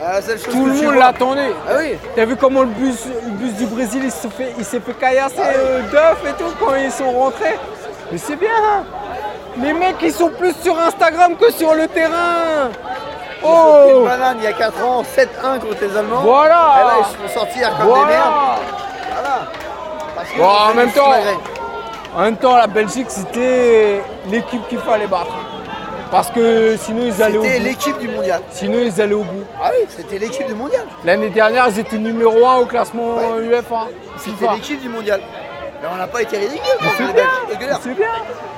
euh, 0.02 0.22
Tout 0.52 0.66
le 0.66 0.74
monde 0.74 0.96
l'attendait. 0.96 1.54
Ah 1.68 1.74
oui. 1.80 1.98
T'as 2.16 2.26
vu 2.26 2.36
comment 2.36 2.62
le 2.62 2.68
bus, 2.68 3.06
le 3.24 3.32
bus 3.32 3.54
du 3.54 3.66
Brésil 3.66 4.02
il 4.04 4.12
s'est 4.12 4.30
fait, 4.30 4.54
il 4.58 4.66
s'est 4.66 4.80
fait 4.80 4.94
caillasser 4.94 5.36
Ah 5.40 5.50
euh, 5.56 5.82
d'œufs 5.90 6.30
et 6.30 6.34
tout 6.34 6.52
quand 6.60 6.76
ils 6.76 6.92
sont 6.92 7.12
rentrés 7.12 7.58
Mais 8.12 8.18
c'est 8.18 8.36
bien 8.36 8.50
hein. 8.50 8.84
Les 9.62 9.72
mecs 9.74 9.96
ils 10.02 10.12
sont 10.12 10.30
plus 10.30 10.54
sur 10.62 10.78
Instagram 10.78 11.36
que 11.38 11.50
sur 11.52 11.74
le 11.74 11.88
terrain 11.88 12.70
une 13.42 13.50
Oh 13.52 14.06
banane 14.06 14.38
il 14.40 14.44
y 14.44 14.48
a 14.48 14.54
4 14.54 14.84
ans, 14.84 15.04
7-1 15.04 15.60
contre 15.60 15.78
les 15.82 15.96
Allemands. 15.98 16.22
Voilà. 16.22 16.74
Et 16.80 16.84
là, 16.84 16.94
ils 17.00 17.06
se 17.28 17.34
font 17.34 17.40
sortir 17.40 17.70
comme 17.78 17.86
des 17.86 17.92
Voilà 17.94 18.08
merdes. 18.08 18.34
Voilà. 19.14 19.38
Parce 20.16 20.30
que 20.30 20.38
Bon, 20.38 20.48
en 20.48 20.74
même 20.74 20.88
des 20.88 20.94
temps. 20.94 21.12
En 22.16 22.22
même 22.22 22.38
temps, 22.38 22.58
la 22.58 22.68
Belgique, 22.68 23.08
c'était 23.10 24.02
l'équipe 24.30 24.68
qu'il 24.68 24.80
fallait 24.80 25.06
battre. 25.08 25.36
Parce 26.16 26.32
que 26.32 26.78
sinon, 26.78 27.02
ils 27.08 27.22
allaient 27.22 27.38
au 27.38 27.44
C'était 27.44 27.60
bout. 27.60 27.66
l'équipe 27.66 27.98
du 28.00 28.08
mondial. 28.08 28.42
Sinon, 28.52 28.78
ils 28.80 29.02
allaient 29.02 29.14
au 29.14 29.24
bout. 29.24 29.44
Ah 29.62 29.70
oui, 29.78 29.86
c'était 29.90 30.18
l'équipe 30.18 30.48
du 30.48 30.54
mondial. 30.54 30.84
L'année 31.04 31.30
dernière, 31.30 31.68
ils 31.70 31.80
étaient 31.80 31.98
numéro 31.98 32.46
1 32.48 32.56
au 32.60 32.66
classement 32.66 33.18
UEFA. 33.38 33.88
C'était 34.18 34.48
l'équipe 34.54 34.82
du 34.82 34.88
mondial. 34.88 35.20
Mais 35.82 35.90
on 35.94 35.98
n'a 35.98 36.08
pas 36.08 36.22
été 36.22 36.38
ridicule 36.38 36.62
C'est 36.98 37.04
bien, 37.14 37.78
c'est 37.84 37.94
bien. 37.96 38.08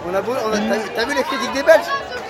On 0.10 0.14
a 0.14 0.22
beau- 0.22 0.34
on 0.46 0.54
a- 0.54 0.58
T'as 0.96 1.06
vu- 1.06 1.16
les 1.16 1.24
critiques 1.24 1.52
des 1.54 1.64
Belges? 1.64 1.82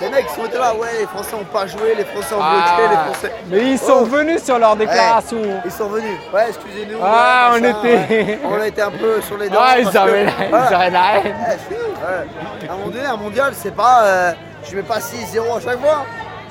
Les 0.02 0.10
mecs 0.10 0.30
sont 0.30 0.44
là, 0.58 0.74
ouais, 0.76 0.88
les 1.02 1.06
Français 1.08 1.36
ont 1.36 1.44
pas 1.44 1.68
joué, 1.68 1.94
les 1.98 2.06
Français 2.06 2.34
ont 2.36 2.38
bloqué, 2.38 2.72
Ah, 2.78 2.90
les 2.90 3.12
Français. 3.12 3.32
mais 3.50 3.58
ils 3.72 3.78
sont 3.80 4.00
Oh. 4.02 4.06
venus 4.06 4.44
sur 4.44 4.58
leur 4.60 4.76
déclaration. 4.76 5.38
Ouais, 5.42 5.62
ils 5.66 5.72
sont 5.72 5.88
venus. 5.90 6.18
Ouais, 6.34 6.46
excusez-nous. 6.50 6.98
Ah, 7.04 7.52
ouais, 7.54 7.60
on 7.60 7.64
était- 7.66 7.94
ouais. 8.14 8.40
On 8.46 8.62
a 8.62 8.68
été 8.68 8.82
un 8.82 8.92
peu 8.92 9.22
sur 9.22 9.38
les 9.38 9.50
dents. 9.50 9.60
Ah, 9.62 9.80
ils 9.80 9.90
que- 9.90 9.98
avaient 9.98 10.24
la, 10.26 10.32
Voilà. 10.50 10.68
ils 10.70 10.74
avaient 10.76 10.90
la 10.92 11.18
haine. 11.18 11.24
Ouais, 11.26 12.08
ouais. 12.08 12.70
À 12.70 12.74
un 12.74 12.76
moment 12.78 12.88
donné, 12.90 13.06
un 13.06 13.18
mondial, 13.18 13.54
c'est 13.56 13.76
pas. 13.76 14.02
euh, 14.04 14.32
tu 14.68 14.76
mets 14.76 14.84
pas 14.84 15.00
6-0 15.00 15.58
à 15.58 15.60
chaque 15.60 15.80
fois. 15.80 16.06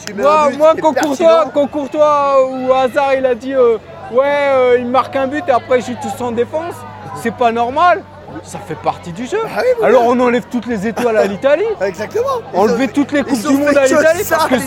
Tu 0.06 0.14
mets 0.14 0.22
Moi, 0.22 0.50
moi 0.58 0.74
pertinent. 0.74 1.50
quand 1.52 1.66
Courtois 1.66 2.48
ou 2.50 2.72
Hazard, 2.72 3.14
il 3.14 3.26
a 3.26 3.34
dit 3.34 3.54
euh, 3.54 3.78
Ouais, 4.12 4.24
euh, 4.26 4.76
il 4.78 4.86
marque 4.86 5.16
un 5.16 5.26
but 5.26 5.44
et 5.48 5.50
après, 5.52 5.80
je 5.80 5.86
suis 5.86 5.96
tous 5.96 6.22
en 6.22 6.32
défense, 6.32 6.74
c'est 7.22 7.34
pas 7.34 7.50
normal. 7.52 8.02
Ça 8.42 8.58
fait 8.58 8.74
partie 8.76 9.12
du 9.12 9.26
jeu. 9.26 9.38
Ah 9.44 9.60
oui, 9.62 9.66
oui, 9.80 9.86
Alors, 9.86 10.04
on 10.06 10.20
enlève 10.20 10.44
toutes 10.50 10.66
les 10.66 10.86
étoiles 10.86 11.16
à 11.16 11.24
l'Italie. 11.24 11.64
Exactement. 11.80 12.42
Enlever 12.54 12.88
toutes 12.88 13.12
les 13.12 13.22
Coupes 13.22 13.40
du 13.40 13.56
Monde 13.56 13.76
à 13.76 13.86
l'Italie 13.86 14.24
ça, 14.24 14.36
parce 14.36 14.48
que 14.50 14.58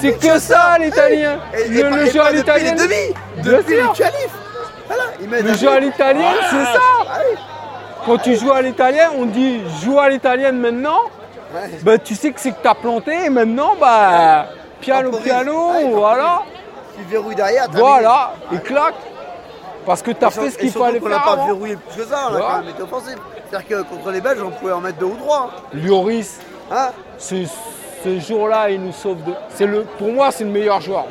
c'est- 0.00 0.12
que 0.18 0.38
ça, 0.38 0.76
l'italien. 0.78 1.38
Et 1.54 1.68
Le, 1.68 2.06
jeu 2.06 2.20
à 2.20 2.30
l'italien. 2.32 2.74
Depuis 2.74 3.76
le 5.20 5.54
jeu 5.54 5.68
à 5.68 5.80
but. 5.80 5.86
l'italienne, 5.86 6.34
c'est 6.50 6.64
ça. 6.64 6.80
Ah 7.08 7.18
oui. 7.30 7.36
Quand 8.06 8.18
tu 8.18 8.36
joues 8.36 8.52
à 8.52 8.62
l'italienne, 8.62 9.10
on 9.18 9.26
dit 9.26 9.60
joue 9.84 9.98
à 9.98 10.08
l'italienne 10.08 10.58
maintenant. 10.58 11.00
Ouais. 11.54 11.70
Bah, 11.82 11.98
tu 11.98 12.14
sais 12.14 12.30
que 12.32 12.40
c'est 12.40 12.50
que 12.52 12.62
t'as 12.62 12.74
planté 12.74 13.24
et 13.24 13.30
maintenant, 13.30 13.72
bah, 13.80 14.46
piano, 14.80 15.10
Temporise. 15.10 15.24
piano, 15.26 15.70
Ouais, 15.70 15.90
voilà. 15.92 16.42
Tu 16.96 17.02
verrouilles 17.04 17.34
derrière. 17.34 17.66
Voilà, 17.72 18.34
et 18.52 18.58
claque. 18.58 18.94
Parce 19.86 20.02
que 20.02 20.10
t'as 20.10 20.28
Et 20.28 20.32
sur- 20.32 20.42
fait 20.42 20.50
ce 20.50 20.58
qu'il 20.58 20.70
fallait 20.70 21.00
faire. 21.00 21.08
n'a 21.08 21.20
pas 21.20 21.32
avant. 21.32 21.46
verrouillé 21.46 21.76
plus 21.76 22.02
que 22.02 22.08
ça, 22.08 22.28
on 22.30 22.34
a 22.36 22.40
quand 22.40 22.58
même 22.60 22.68
été 22.68 22.82
offensif. 22.82 23.16
C'est-à-dire 23.50 23.68
que 23.68 23.82
contre 23.84 24.10
les 24.10 24.20
Belges, 24.20 24.42
on 24.44 24.50
pouvait 24.50 24.72
en 24.72 24.80
mettre 24.80 24.98
deux 24.98 25.06
ou 25.06 25.16
trois. 25.16 25.50
Lloris, 25.72 26.40
Hein 26.70 26.90
ce, 27.16 27.36
ce 28.04 28.18
jour-là, 28.20 28.68
il 28.68 28.82
nous 28.82 28.92
sauve 28.92 29.22
de. 29.24 29.32
C'est 29.48 29.64
le, 29.64 29.84
pour 29.84 30.12
moi, 30.12 30.30
c'est 30.30 30.44
le 30.44 30.50
meilleur 30.50 30.82
joueur. 30.82 31.06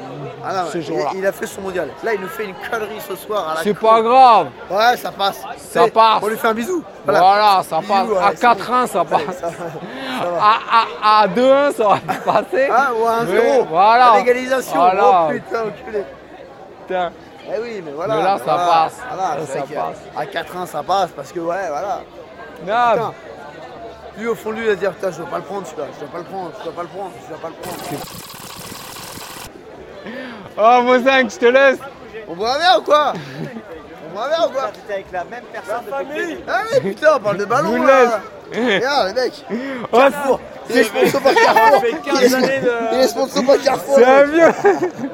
Ah 0.45 0.54
non, 0.54 0.69
ce 0.71 0.78
il- 0.78 0.84
jour-là. 0.84 1.10
il, 1.15 1.26
a 1.26 1.32
fait 1.32 1.47
son 1.47 1.62
mondial. 1.62 1.89
Là, 2.04 2.13
il 2.13 2.21
nous 2.21 2.28
fait 2.28 2.45
une 2.45 2.56
connerie 2.56 3.00
ce 3.08 3.15
soir 3.15 3.50
à 3.50 3.56
la 3.56 3.62
C'est 3.63 3.73
pas 3.73 4.02
grave. 4.02 4.47
Ouais, 4.69 4.97
ça 4.97 5.12
passe. 5.12 5.41
Ça 5.58 5.88
passe. 5.88 6.19
On 6.21 6.28
lui 6.28 6.38
fait 6.38 6.47
un 6.47 6.54
bisou. 6.54 6.84
Voilà, 7.06 7.62
ça 7.67 7.78
passe. 7.88 8.08
ouais, 8.08 8.17
à 8.17 8.32
c'est 8.36 8.45
4-1, 8.45 8.88
ça 8.88 9.06
passe. 9.06 9.21
ça 9.39 9.47
va. 9.47 9.52
Ça 9.52 10.30
va. 10.30 10.38
À, 10.41 11.19
à, 11.19 11.21
à 11.23 11.28
2-1, 11.28 11.73
ça 11.73 11.89
pu 12.08 12.19
passer. 12.19 12.67
Hein, 12.71 12.88
ou 13.00 13.06
à 13.08 13.23
1-0. 13.23 13.26
Mais 13.32 13.62
Voilà. 13.69 14.12
À 14.12 14.17
l'égalisation. 14.17 14.75
Voilà. 14.77 15.27
Oh 15.27 15.31
putain, 15.31 15.62
enculé. 15.65 16.04
Putain. 16.88 17.12
Eh 17.50 17.62
oui, 17.62 17.81
mais 17.85 17.92
voilà. 17.92 18.15
Mais 18.17 18.23
là, 18.23 18.33
mais 18.40 18.46
ça 18.46 18.56
voilà. 18.56 18.65
passe. 18.71 18.98
Voilà, 19.13 19.35
Là, 19.35 19.42
c'est 19.48 19.60
ça 19.60 19.65
passe. 19.81 19.98
À 20.15 20.25
4-1, 20.63 20.65
ça 20.67 20.83
passe 20.83 21.10
parce 21.15 21.31
que, 21.31 21.40
ouais, 21.40 21.67
voilà. 21.69 22.02
Ah, 22.69 22.94
Putain. 22.94 23.13
Lui, 24.17 24.27
au 24.27 24.35
fond 24.35 24.50
de 24.50 24.56
lui, 24.56 24.63
il 24.63 24.69
va 24.69 24.75
dire 24.75 24.92
Putain, 24.94 25.12
je 25.12 25.17
dois 25.17 25.27
pas 25.27 25.38
le 25.38 25.44
prendre, 25.44 25.65
celui-là. 25.67 25.88
Je 25.94 26.00
dois 26.00 26.10
pas 26.10 26.17
le 26.17 26.23
prendre, 26.23 26.52
je 26.60 26.63
dois 26.63 26.73
pas 26.73 26.81
le 26.81 26.88
prendre, 26.88 27.12
je 27.23 27.27
dois 27.29 27.38
pas 27.40 27.48
le 27.50 27.54
prendre. 27.54 28.37
Oh, 30.58 30.81
Mozingue, 30.83 31.29
je 31.29 31.37
te 31.37 31.45
laisse. 31.45 31.77
On 32.27 32.35
boit 32.35 32.55
un 32.55 32.58
verre 32.58 32.77
ou 32.79 32.81
quoi? 32.83 33.13
On 34.10 34.13
boit 34.15 34.25
un 34.25 34.29
verre 34.29 34.47
ou 34.49 34.51
quoi? 34.53 34.69
T'étais 34.73 34.93
avec 34.93 35.05
la 35.12 35.23
même 35.25 35.43
personne 35.53 35.83
depuis 35.85 36.37
Ah 36.47 36.62
oui, 36.73 36.79
putain, 36.89 37.08
on 37.15 37.19
parle 37.19 37.37
de 37.37 37.45
ballon 37.45 37.69
Je 37.73 37.77
vous 37.77 37.85
là. 37.85 38.01
laisse. 38.03 38.75
Regarde, 38.75 39.08
les 39.10 39.13
mecs. 39.13 39.45
Oh, 39.91 39.97
Carrefour. 39.97 40.39
Il 40.69 40.77
est 40.77 40.83
sponsor 40.83 41.21
par 41.21 41.33
Carrefour. 41.35 41.81
fait 41.81 41.91
15 41.91 42.03
Il 42.21 42.23
est- 42.23 42.35
années 42.35 42.60
de- 42.60 42.71
Il 42.93 42.99
est 42.99 43.08
sponsor 43.08 43.45
par 43.45 43.58
Carrefour. 43.62 43.95
c'est 43.97 44.05
un 44.05 44.23
vieux. 44.23 44.51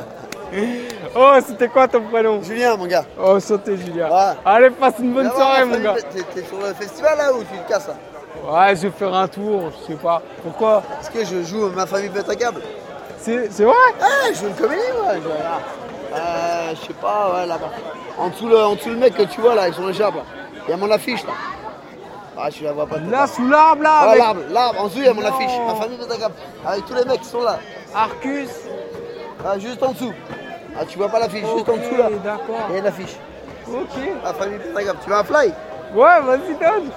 Oh, 1.16 1.34
c'était 1.46 1.68
quoi 1.68 1.88
ton 1.88 2.02
prénom? 2.02 2.42
Julien, 2.44 2.76
mon 2.76 2.86
gars. 2.88 3.06
Oh, 3.20 3.40
santé, 3.40 3.76
Julien. 3.78 4.08
Ouais. 4.10 4.34
Allez, 4.46 4.70
passe 4.72 4.96
une 5.00 5.14
bonne 5.14 5.30
soirée, 5.32 5.66
mon 5.66 5.80
gars. 5.80 5.96
famille, 5.96 6.24
T'es 6.34 6.42
t'es 6.42 6.48
sur 6.48 6.58
le 6.60 6.74
festival 6.74 7.18
là 7.18 7.34
ou 7.34 7.40
tu 7.40 7.58
te 7.58 7.70
casses 7.70 7.88
là? 7.88 7.96
Ouais, 8.52 8.76
je 8.76 8.82
vais 8.84 8.92
faire 8.92 9.14
un 9.14 9.28
tour, 9.28 9.72
je 9.82 9.94
sais 9.94 10.00
pas. 10.00 10.22
Pourquoi? 10.44 10.82
Parce 10.90 11.10
que 11.10 11.24
je 11.24 11.44
joue 11.44 11.70
Ma 11.70 11.86
famille 11.86 12.10
pète 12.10 12.30
un 12.30 12.36
câble. 12.36 12.62
C'est 13.24 13.64
vrai? 13.64 13.74
Ah, 14.02 14.06
je 14.34 14.40
joue 14.40 14.48
une 14.48 14.56
comédie 14.56 14.82
moi. 15.02 15.14
Je, 15.16 16.16
euh, 16.16 16.76
je 16.76 16.88
sais 16.88 16.94
pas, 16.94 17.34
ouais, 17.34 17.46
là-bas. 17.46 17.70
En 18.18 18.28
dessous, 18.28 18.48
le, 18.50 18.58
en 18.58 18.76
dessous 18.76 18.90
le 18.90 18.98
mec 18.98 19.16
que 19.16 19.24
tu 19.24 19.40
vois 19.40 19.56
là, 19.56 19.64
avec 19.64 19.74
son 19.76 19.88
écharpe 19.90 20.16
là. 20.16 20.22
Il 20.68 20.72
y 20.72 20.74
a 20.74 20.78
mon 20.78 20.92
affiche 20.92 21.24
là. 21.24 21.32
Ah, 22.38 22.50
tu 22.52 22.64
la 22.64 22.74
vois 22.74 22.86
pas. 22.86 22.98
Là, 22.98 23.26
sous 23.28 23.48
l'arbre, 23.48 23.82
là, 23.84 24.00
Ah, 24.10 24.16
l'arbre, 24.16 24.42
l'arbre, 24.52 24.82
en 24.82 24.88
dessous 24.88 24.98
il 25.00 25.06
y 25.06 25.08
a 25.08 25.14
mon 25.14 25.22
Non. 25.22 25.28
affiche. 25.30 25.52
Ma 25.68 25.76
famille 25.76 25.98
un 26.04 26.18
câble. 26.18 26.36
Avec 26.66 26.86
tous 26.86 26.94
les 26.96 27.06
mecs 27.06 27.22
qui 27.22 27.30
sont 27.30 27.42
là. 27.44 27.60
Arcus. 27.96 28.50
Ah, 29.46 29.58
juste 29.58 29.82
en 29.84 29.92
dessous. 29.92 30.14
Ah, 30.78 30.84
tu 30.86 30.98
vois 30.98 31.08
pas 31.10 31.20
l'affiche, 31.20 31.46
juste 31.56 31.70
en 31.70 31.78
dessous 31.78 31.96
là. 31.98 32.10
D'accord. 32.24 32.56
Il 32.70 32.74
y 32.74 32.76
a 32.76 32.80
une 32.80 32.88
affiche. 32.88 33.16
Ok. 33.70 34.02
Ma 34.24 34.34
famille 34.34 34.60
un 34.76 34.84
câble. 34.84 35.00
Tu 35.04 35.10
veux 35.10 35.16
un 35.16 35.24
fly? 35.24 35.54
Ouais, 35.96 36.22
vas-y, 36.22 36.54
donne. 36.60 36.90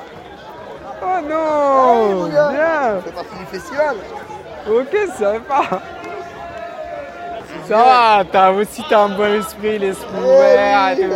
Oh 1.03 1.07
Allez, 1.07 1.29
non 1.29 2.14
mon 2.14 2.27
gars. 2.29 2.49
Bien 2.49 3.01
C'est 3.05 3.14
parti 3.14 3.37
du 3.39 3.45
festival. 3.47 3.97
Ok, 4.68 4.87
je 4.93 5.22
savais 5.22 5.39
pas. 5.41 5.62
Ça 7.69 7.77
va, 7.77 8.25
t'as 8.31 8.51
aussi 8.53 8.83
t'as 8.89 9.01
un 9.01 9.09
bon 9.11 9.41
esprit, 9.41 9.79
l'esprit 9.79 10.07
ouvert 10.19 10.89
et 10.91 11.01
tout. 11.09 11.14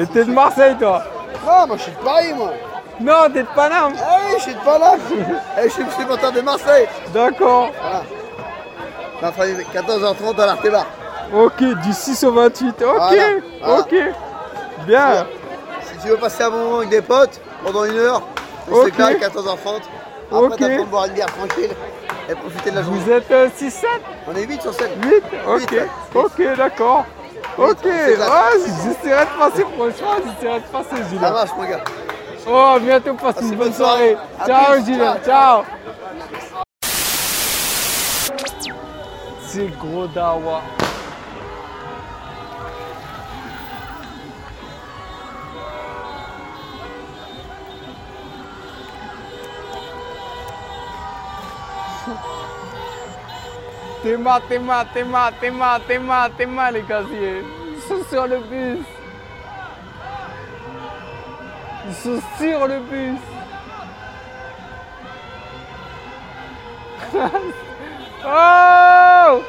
Et 0.00 0.06
t'es 0.06 0.24
de 0.24 0.32
Marseille, 0.32 0.76
toi 0.78 1.02
Non, 1.46 1.66
moi 1.66 1.76
je 1.76 1.82
suis 1.82 1.92
de 1.92 1.96
Paris 1.98 2.32
moi. 2.34 2.52
Non, 3.00 3.30
t'es 3.32 3.42
de 3.42 3.48
Paname. 3.54 3.92
Ah 4.00 4.16
oui, 4.26 4.34
je 4.38 4.42
suis 4.42 4.54
de 4.54 4.58
Paname. 4.60 5.00
Eh, 5.58 5.64
je 5.64 5.68
suis 5.68 5.84
supporter 5.98 6.32
de 6.32 6.40
Marseille. 6.40 6.86
D'accord. 7.12 7.70
Voilà. 7.80 8.02
Ma 9.22 9.32
famille, 9.32 9.66
14h30 9.74 10.40
à 10.40 10.46
l'Artébar. 10.46 10.86
Ok, 11.34 11.62
du 11.62 11.92
6 11.92 12.24
au 12.24 12.32
28. 12.32 12.68
Ok, 12.68 12.94
Voilà, 12.96 13.22
voilà. 13.62 13.80
ok. 13.80 13.94
Bien. 14.86 15.26
Si 15.82 15.98
tu 16.02 16.08
veux 16.08 16.16
passer 16.16 16.42
un 16.44 16.50
bon 16.50 16.58
moment 16.58 16.76
avec 16.78 16.88
des 16.90 17.02
potes, 17.02 17.40
pendant 17.64 17.84
une 17.84 17.98
heure, 17.98 18.22
on 18.70 18.74
Ok. 18.76 18.84
s'éclate, 18.86 19.18
14h30. 19.20 19.82
Après, 20.30 20.38
Ok. 20.46 20.56
t'as 20.58 20.68
le 20.68 20.76
temps 20.78 20.84
de 20.84 20.88
boire 20.88 21.04
une 21.06 21.12
bière 21.12 21.26
tranquille 21.26 21.70
et 22.28 22.34
profiter 22.34 22.70
de 22.70 22.76
la 22.76 22.82
journée. 22.82 23.00
Vous 23.00 23.10
êtes 23.10 23.30
euh, 23.30 23.48
6-7 23.48 23.84
On 24.28 24.36
est 24.36 24.44
8 24.46 24.62
sur 24.62 24.74
7. 24.74 24.90
8 25.02 25.22
Ok, 25.46 25.74
ok, 26.14 26.56
d'accord. 26.56 27.04
Ok, 27.56 27.84
j'essaierai 27.84 29.24
de 29.24 29.38
passer, 29.38 29.62
franchement, 29.62 30.22
j'essaierai 30.24 30.60
de 30.60 30.66
passer, 30.66 31.02
Ça 31.02 31.08
Julien. 31.08 31.30
marche, 31.30 31.50
mon 31.56 31.64
gars. 31.64 31.80
Oh, 32.46 32.54
à 32.76 32.78
bientôt, 32.78 33.14
passe 33.14 33.34
Passez 33.34 33.46
une 33.48 33.50
bonne 33.56 33.58
bonne 33.68 33.72
soirée. 33.74 34.16
Ciao, 34.46 34.72
plus, 34.74 34.84
Julien, 34.84 35.16
ciao. 35.24 35.64
ciao. 35.64 35.64
C'est 39.46 39.66
gros 39.78 40.06
dawa. 40.06 40.62
Théma, 54.02 54.40
théma, 54.48 54.84
théma, 54.94 55.32
théma, 55.40 55.80
théma, 55.88 56.28
théma, 56.36 56.70
les 56.70 56.82
casiers. 56.82 57.42
Ils 57.74 57.80
sont 57.82 58.04
sur 58.08 58.28
le 58.28 58.38
bus. 58.38 58.86
Ils 61.88 61.94
sont 61.94 62.20
sur 62.38 62.66
le 62.68 62.78
bus. 62.78 63.18
oh 68.24 69.42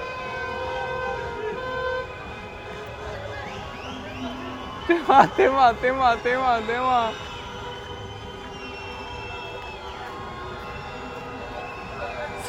Téma, 4.88 5.28
téma, 5.36 5.74
téma, 5.80 6.16
téma, 6.24 6.60
téma. 6.66 7.12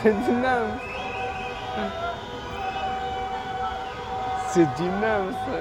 C'est 0.02 0.14
du 0.24 0.30
neuf. 0.32 0.89
C'est 4.48 4.74
du 4.76 4.88
neuf, 4.88 5.32
ça. 5.32 5.58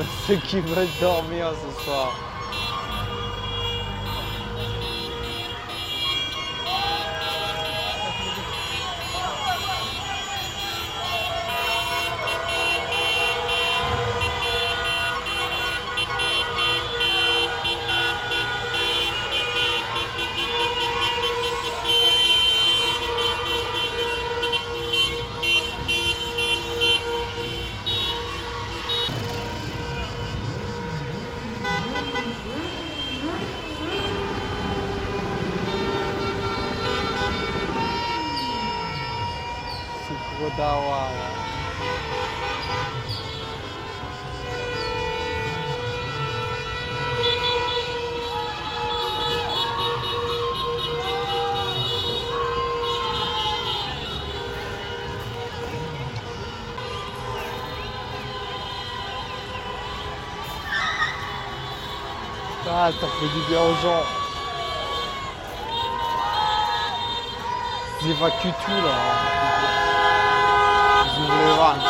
Ceux 0.26 0.36
qui 0.36 0.60
veulent 0.60 0.86
dormir 1.00 1.52
ce 1.52 1.84
soir. 1.84 2.29
fais 63.20 63.26
du 63.26 63.40
bien 63.48 63.60
aux 63.60 63.74
gens. 63.82 64.02
J'évacue 68.02 68.48
tout 68.64 68.80
là. 68.82 68.94
J'ouvre 71.14 71.34
les 71.44 71.54
vannes. 71.58 71.84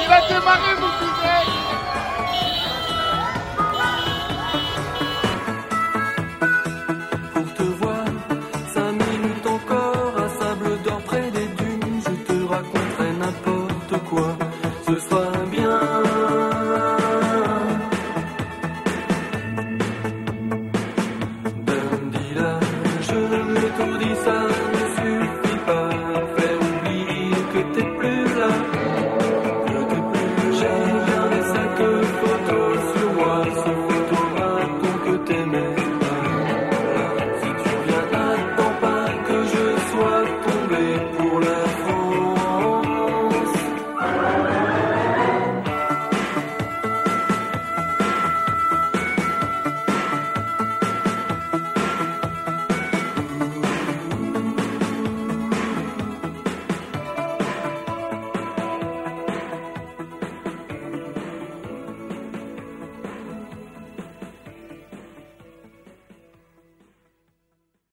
Il 0.00 0.08
va 0.08 0.20
démarrer 0.28 0.74
mon 0.80 0.91